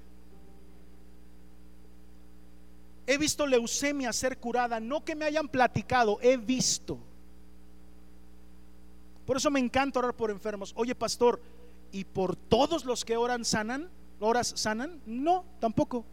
[3.06, 4.80] He visto leucemia ser curada.
[4.80, 6.98] No que me hayan platicado, he visto.
[9.28, 10.72] Por eso me encanta orar por enfermos.
[10.74, 11.38] Oye, pastor,
[11.92, 13.90] ¿y por todos los que oran sanan?
[14.20, 15.02] ¿Oras sanan?
[15.04, 16.06] No, tampoco.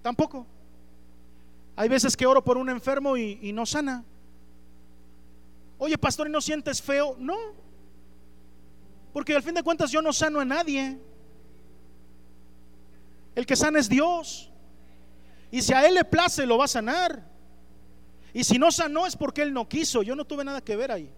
[0.00, 0.46] Tampoco.
[1.76, 4.02] Hay veces que oro por un enfermo y, y no sana.
[5.76, 7.14] Oye, pastor, ¿y no sientes feo?
[7.18, 7.36] No.
[9.12, 10.98] Porque al fin de cuentas yo no sano a nadie.
[13.34, 14.50] El que sana es Dios.
[15.50, 17.22] Y si a Él le place, lo va a sanar.
[18.32, 20.02] Y si no sanó es porque Él no quiso.
[20.02, 21.12] Yo no tuve nada que ver ahí.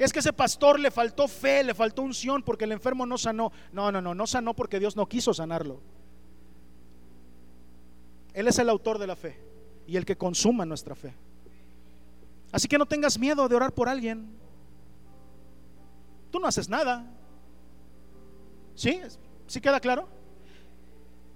[0.00, 3.52] Es que ese pastor le faltó fe, le faltó unción porque el enfermo no sanó.
[3.70, 5.82] No, no, no, no sanó porque Dios no quiso sanarlo.
[8.32, 9.38] Él es el autor de la fe
[9.86, 11.14] y el que consuma nuestra fe.
[12.50, 14.30] Así que no tengas miedo de orar por alguien.
[16.30, 17.04] Tú no haces nada.
[18.74, 19.02] ¿Sí?
[19.48, 20.08] ¿Sí queda claro?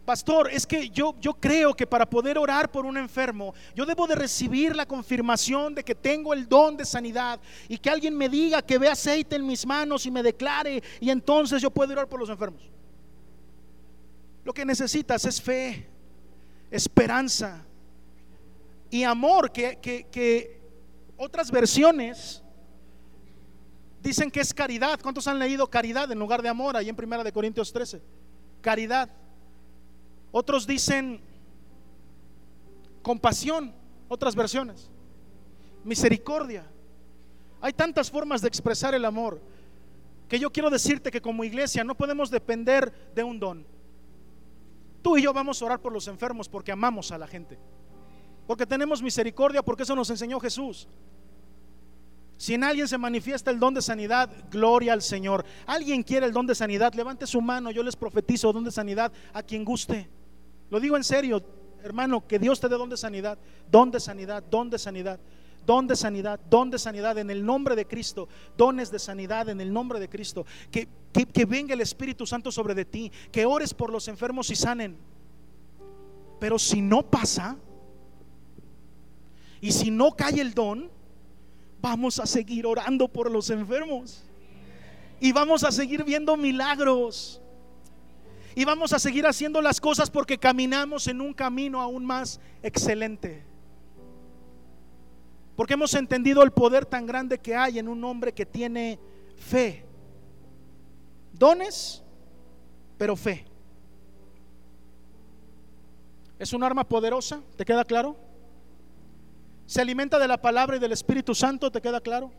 [0.05, 4.07] Pastor, es que yo, yo creo que para poder orar por un enfermo, yo debo
[4.07, 8.29] de recibir la confirmación de que tengo el don de sanidad y que alguien me
[8.29, 12.07] diga que ve aceite en mis manos y me declare y entonces yo puedo orar
[12.07, 12.63] por los enfermos.
[14.45, 15.89] Lo que necesitas es fe,
[16.71, 17.65] esperanza
[18.91, 20.61] y amor, que, que
[21.17, 22.43] otras versiones
[24.03, 25.01] dicen que es caridad.
[25.01, 28.03] ¿Cuántos han leído caridad en lugar de amor ahí en Primera de Corintios 13?
[28.61, 29.09] Caridad.
[30.37, 31.21] Otros dicen
[33.03, 33.73] compasión,
[34.09, 34.91] otras versiones.
[35.85, 36.67] Misericordia.
[37.61, 39.41] Hay tantas formas de expresar el amor
[40.29, 43.65] que yo quiero decirte que como iglesia no podemos depender de un don.
[45.03, 47.57] Tú y yo vamos a orar por los enfermos porque amamos a la gente.
[48.49, 50.89] Porque tenemos misericordia, porque eso nos enseñó Jesús.
[52.39, 55.45] Si en alguien se manifiesta el don de sanidad, gloria al Señor.
[55.65, 59.13] Alguien quiere el don de sanidad, levante su mano, yo les profetizo don de sanidad
[59.33, 60.11] a quien guste.
[60.71, 61.43] Lo digo en serio,
[61.83, 63.39] hermano, que Dios te dé don de sanidad,
[63.71, 65.21] don de sanidad, don de sanidad,
[65.67, 69.61] don de sanidad, don de sanidad en el nombre de Cristo, dones de sanidad en
[69.61, 70.45] el nombre de Cristo.
[70.71, 74.57] Que, que, venga el Espíritu Santo sobre de ti, que ores por los enfermos y
[74.57, 74.97] sanen.
[76.41, 77.57] Pero si no pasa,
[79.61, 80.91] y si no cae el don,
[81.81, 84.25] vamos a seguir orando por los enfermos.
[85.21, 87.41] Y vamos a seguir viendo milagros.
[88.55, 93.45] Y vamos a seguir haciendo las cosas porque caminamos en un camino aún más excelente.
[95.57, 98.99] Porque hemos entendido el poder tan grande que hay en un hombre que tiene
[99.37, 99.85] fe.
[101.33, 102.03] Dones,
[102.97, 103.45] pero fe.
[106.39, 108.17] Es un arma poderosa, ¿te queda claro?
[109.67, 112.33] Se alimenta de la palabra y del Espíritu Santo, ¿te queda claro?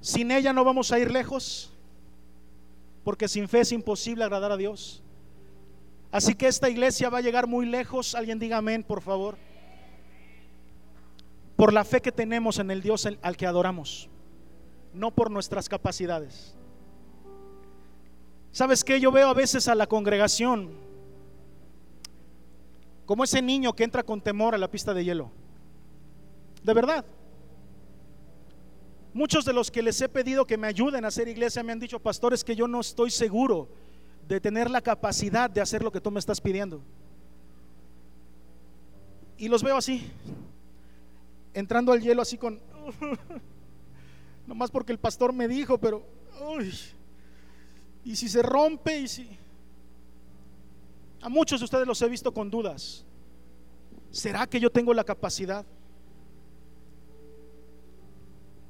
[0.00, 1.72] Sin ella no vamos a ir lejos,
[3.04, 5.02] porque sin fe es imposible agradar a Dios.
[6.10, 8.14] Así que esta iglesia va a llegar muy lejos.
[8.14, 9.36] Alguien diga amén, por favor
[11.60, 14.08] por la fe que tenemos en el Dios al que adoramos,
[14.94, 16.56] no por nuestras capacidades.
[18.50, 18.98] ¿Sabes qué?
[18.98, 20.70] Yo veo a veces a la congregación
[23.04, 25.30] como ese niño que entra con temor a la pista de hielo.
[26.62, 27.04] De verdad.
[29.12, 31.80] Muchos de los que les he pedido que me ayuden a hacer iglesia me han
[31.80, 33.68] dicho, pastores, que yo no estoy seguro
[34.28, 36.80] de tener la capacidad de hacer lo que tú me estás pidiendo.
[39.36, 40.08] Y los veo así
[41.54, 42.60] entrando al hielo así con,
[44.46, 46.06] nomás porque el pastor me dijo, pero,
[48.04, 49.28] y si se rompe y si...
[51.22, 53.04] A muchos de ustedes los he visto con dudas.
[54.10, 55.66] ¿Será que yo tengo la capacidad?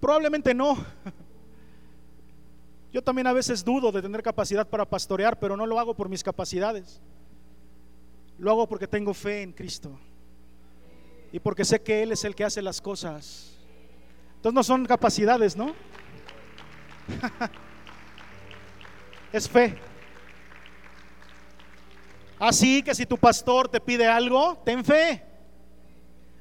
[0.00, 0.76] Probablemente no.
[2.92, 6.08] Yo también a veces dudo de tener capacidad para pastorear, pero no lo hago por
[6.08, 7.00] mis capacidades.
[8.38, 9.98] Lo hago porque tengo fe en Cristo
[11.32, 13.56] y porque sé que Él es el que hace las cosas.
[14.36, 15.74] Entonces no son capacidades, ¿no?
[19.32, 19.78] es fe.
[22.38, 25.22] Así que si tu pastor te pide algo, ten fe.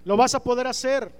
[0.05, 1.18] Lo vas a poder hacer.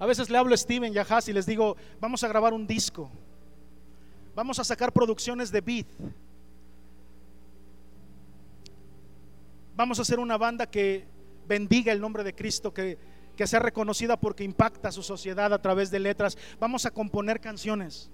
[0.00, 2.54] A veces le hablo a Steven y a Haas y les digo, vamos a grabar
[2.54, 3.10] un disco.
[4.34, 5.86] Vamos a sacar producciones de beat.
[9.76, 11.06] Vamos a hacer una banda que
[11.46, 12.98] bendiga el nombre de Cristo, que,
[13.44, 16.36] sea reconocida porque impacta a su sociedad a través de letras.
[16.58, 18.10] Vamos a componer canciones.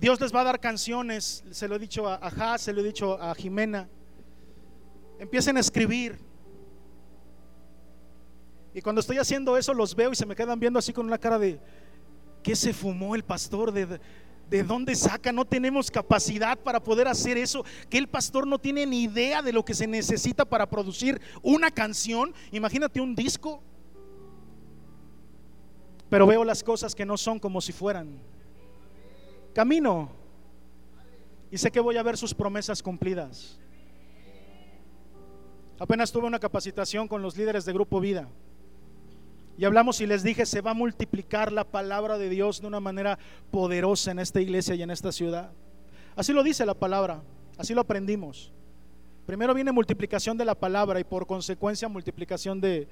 [0.00, 2.84] Dios les va a dar canciones, se lo he dicho a Haas, se lo he
[2.84, 3.88] dicho a Jimena.
[5.20, 6.33] Empiecen a escribir.
[8.74, 11.16] Y cuando estoy haciendo eso los veo y se me quedan viendo así con una
[11.16, 11.60] cara de,
[12.42, 13.70] ¿qué se fumó el pastor?
[13.70, 14.00] De,
[14.50, 15.32] ¿De dónde saca?
[15.32, 17.64] No tenemos capacidad para poder hacer eso.
[17.88, 21.70] Que el pastor no tiene ni idea de lo que se necesita para producir una
[21.70, 22.34] canción.
[22.52, 23.62] Imagínate un disco.
[26.10, 28.20] Pero veo las cosas que no son como si fueran.
[29.54, 30.10] Camino.
[31.50, 33.58] Y sé que voy a ver sus promesas cumplidas.
[35.78, 38.28] Apenas tuve una capacitación con los líderes de Grupo Vida.
[39.56, 42.80] Y hablamos y les dije, se va a multiplicar la palabra de Dios de una
[42.80, 43.18] manera
[43.50, 45.52] poderosa en esta iglesia y en esta ciudad.
[46.16, 47.22] Así lo dice la palabra,
[47.56, 48.52] así lo aprendimos.
[49.26, 52.88] Primero viene multiplicación de la palabra y por consecuencia multiplicación de,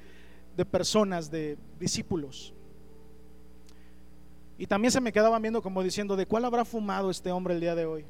[0.70, 2.54] personas, de discípulos.
[4.56, 7.60] Y también se me quedaban viendo como diciendo, ¿de cuál habrá fumado este hombre el
[7.60, 8.04] día de hoy?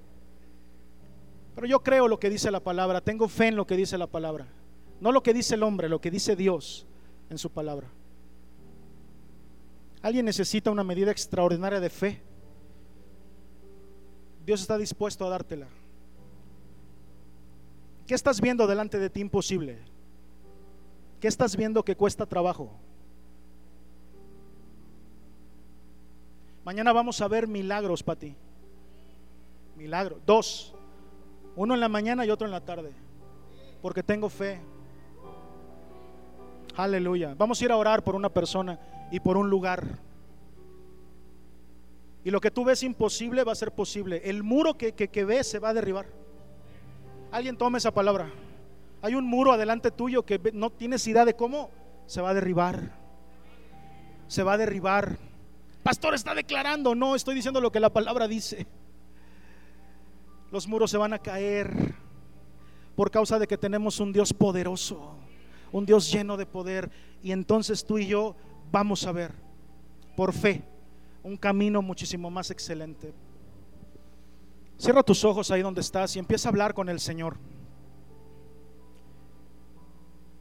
[1.54, 4.06] Pero yo creo lo que dice la palabra, tengo fe en lo que dice la
[4.06, 4.46] palabra.
[5.00, 6.86] No lo que dice el hombre, lo que dice Dios
[7.28, 7.88] en su palabra.
[10.02, 12.20] Alguien necesita una medida extraordinaria de fe.
[14.44, 15.68] Dios está dispuesto a dártela.
[18.06, 19.78] ¿Qué estás viendo delante de ti imposible?
[21.20, 22.72] ¿Qué estás viendo que cuesta trabajo?
[26.64, 28.36] Mañana vamos a ver milagros para ti.
[29.76, 30.18] Milagro.
[30.26, 30.74] Dos.
[31.54, 32.92] Uno en la mañana y otro en la tarde.
[33.80, 34.60] Porque tengo fe.
[36.76, 37.34] Aleluya.
[37.38, 38.80] Vamos a ir a orar por una persona
[39.12, 39.98] y por un lugar.
[42.24, 44.22] Y lo que tú ves imposible va a ser posible.
[44.24, 46.06] El muro que, que, ves se va a derribar.
[47.30, 48.30] Alguien tome esa palabra.
[49.02, 51.70] Hay un muro adelante tuyo que no tienes idea de cómo
[52.06, 52.96] se va a derribar.
[54.28, 55.18] Se va a derribar.
[55.82, 56.94] Pastor está declarando.
[56.94, 58.66] No, estoy diciendo lo que la palabra dice.
[60.50, 61.94] Los muros se van a caer
[62.96, 65.16] por causa de que tenemos un Dios poderoso,
[65.70, 66.90] un Dios lleno de poder.
[67.22, 68.36] Y entonces tú y yo
[68.72, 69.32] vamos a ver,
[70.16, 70.62] por fe,
[71.22, 73.12] un camino muchísimo más excelente.
[74.78, 77.36] Cierra tus ojos ahí donde estás y empieza a hablar con el Señor.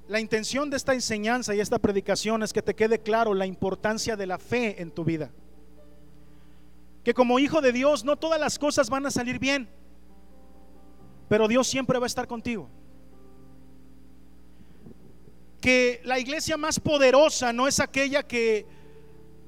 [0.07, 4.15] La intención de esta enseñanza y esta predicación es que te quede claro la importancia
[4.15, 5.29] de la fe en tu vida.
[7.03, 9.69] Que como hijo de Dios no todas las cosas van a salir bien,
[11.29, 12.69] pero Dios siempre va a estar contigo.
[15.61, 18.65] Que la iglesia más poderosa no es aquella que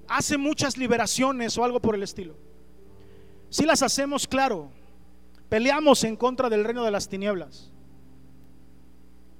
[0.08, 2.36] hace muchas liberaciones o algo por el estilo.
[3.50, 4.72] Si las hacemos, claro,
[5.50, 7.72] peleamos en contra del reino de las tinieblas.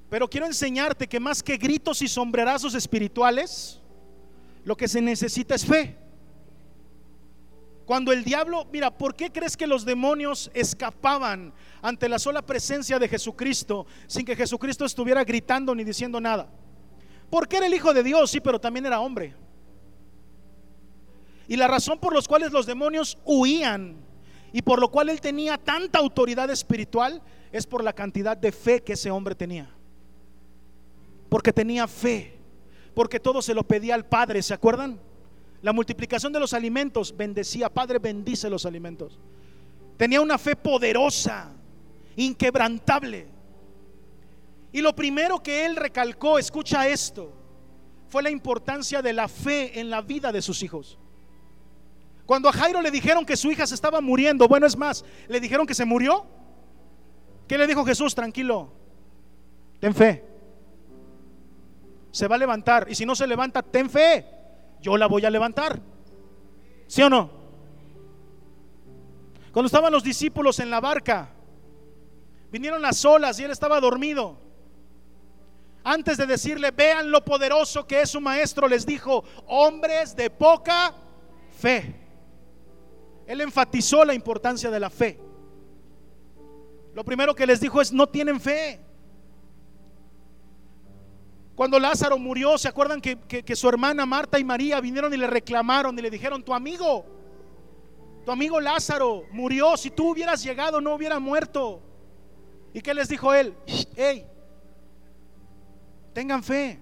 [0.10, 3.80] Pero quiero enseñarte que más que gritos y sombrerazos espirituales,
[4.64, 5.98] lo que se necesita es fe.
[7.86, 12.98] Cuando el diablo, mira, ¿por qué crees que los demonios escapaban ante la sola presencia
[12.98, 16.50] de Jesucristo sin que Jesucristo estuviera gritando ni diciendo nada?
[17.34, 19.34] Porque era el Hijo de Dios, sí, pero también era hombre.
[21.48, 23.96] Y la razón por los cuales los demonios huían
[24.52, 28.84] y por lo cual él tenía tanta autoridad espiritual es por la cantidad de fe
[28.84, 29.68] que ese hombre tenía.
[31.28, 32.38] Porque tenía fe,
[32.94, 35.00] porque todo se lo pedía al Padre, ¿se acuerdan?
[35.64, 39.18] La multiplicación de los alimentos bendecía, Padre bendice los alimentos.
[39.98, 41.52] Tenía una fe poderosa,
[42.16, 43.33] inquebrantable.
[44.74, 47.32] Y lo primero que él recalcó, escucha esto,
[48.10, 50.98] fue la importancia de la fe en la vida de sus hijos.
[52.26, 55.40] Cuando a Jairo le dijeron que su hija se estaba muriendo, bueno, es más, le
[55.40, 56.26] dijeron que se murió.
[57.48, 58.16] ¿Qué le dijo Jesús?
[58.16, 58.74] Tranquilo,
[59.80, 60.26] ten fe.
[62.10, 62.88] Se va a levantar.
[62.90, 64.26] Y si no se levanta, ten fe.
[64.82, 65.80] Yo la voy a levantar.
[66.88, 67.30] ¿Sí o no?
[69.52, 71.30] Cuando estaban los discípulos en la barca,
[72.52, 74.43] vinieron las olas y él estaba dormido.
[75.84, 80.96] Antes de decirle, vean lo poderoso que es su maestro, les dijo, hombres de poca
[81.60, 81.94] fe.
[83.28, 85.20] Él enfatizó la importancia de la fe.
[86.94, 88.80] Lo primero que les dijo es, no tienen fe.
[91.56, 95.28] Cuando Lázaro murió, ¿se acuerdan que, que, su hermana Marta y María vinieron y le
[95.28, 97.06] reclamaron y le dijeron, tu amigo,
[98.26, 101.82] tu amigo Lázaro murió, si tú hubieras llegado no hubiera muerto?
[102.74, 103.54] ¿Y qué les dijo él?
[103.96, 104.26] Hey,
[106.14, 106.80] tengan fe.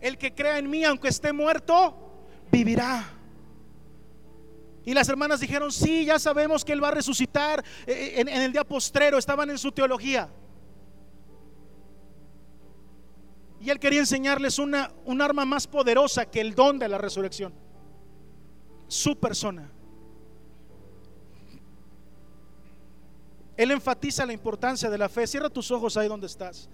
[0.00, 1.96] El que crea en mí, aunque esté muerto,
[2.50, 3.04] vivirá.
[4.84, 8.52] Y las hermanas dijeron, sí, ya sabemos que Él va a resucitar eh, en, el
[8.52, 10.28] día postrero, estaban en su teología.
[13.60, 17.54] Y Él quería enseñarles una, un arma más poderosa que el don de la resurrección.
[18.86, 19.73] Su persona.
[23.56, 25.26] Él enfatiza la importancia de la fe.
[25.26, 26.68] Cierra tus ojos ahí donde estás.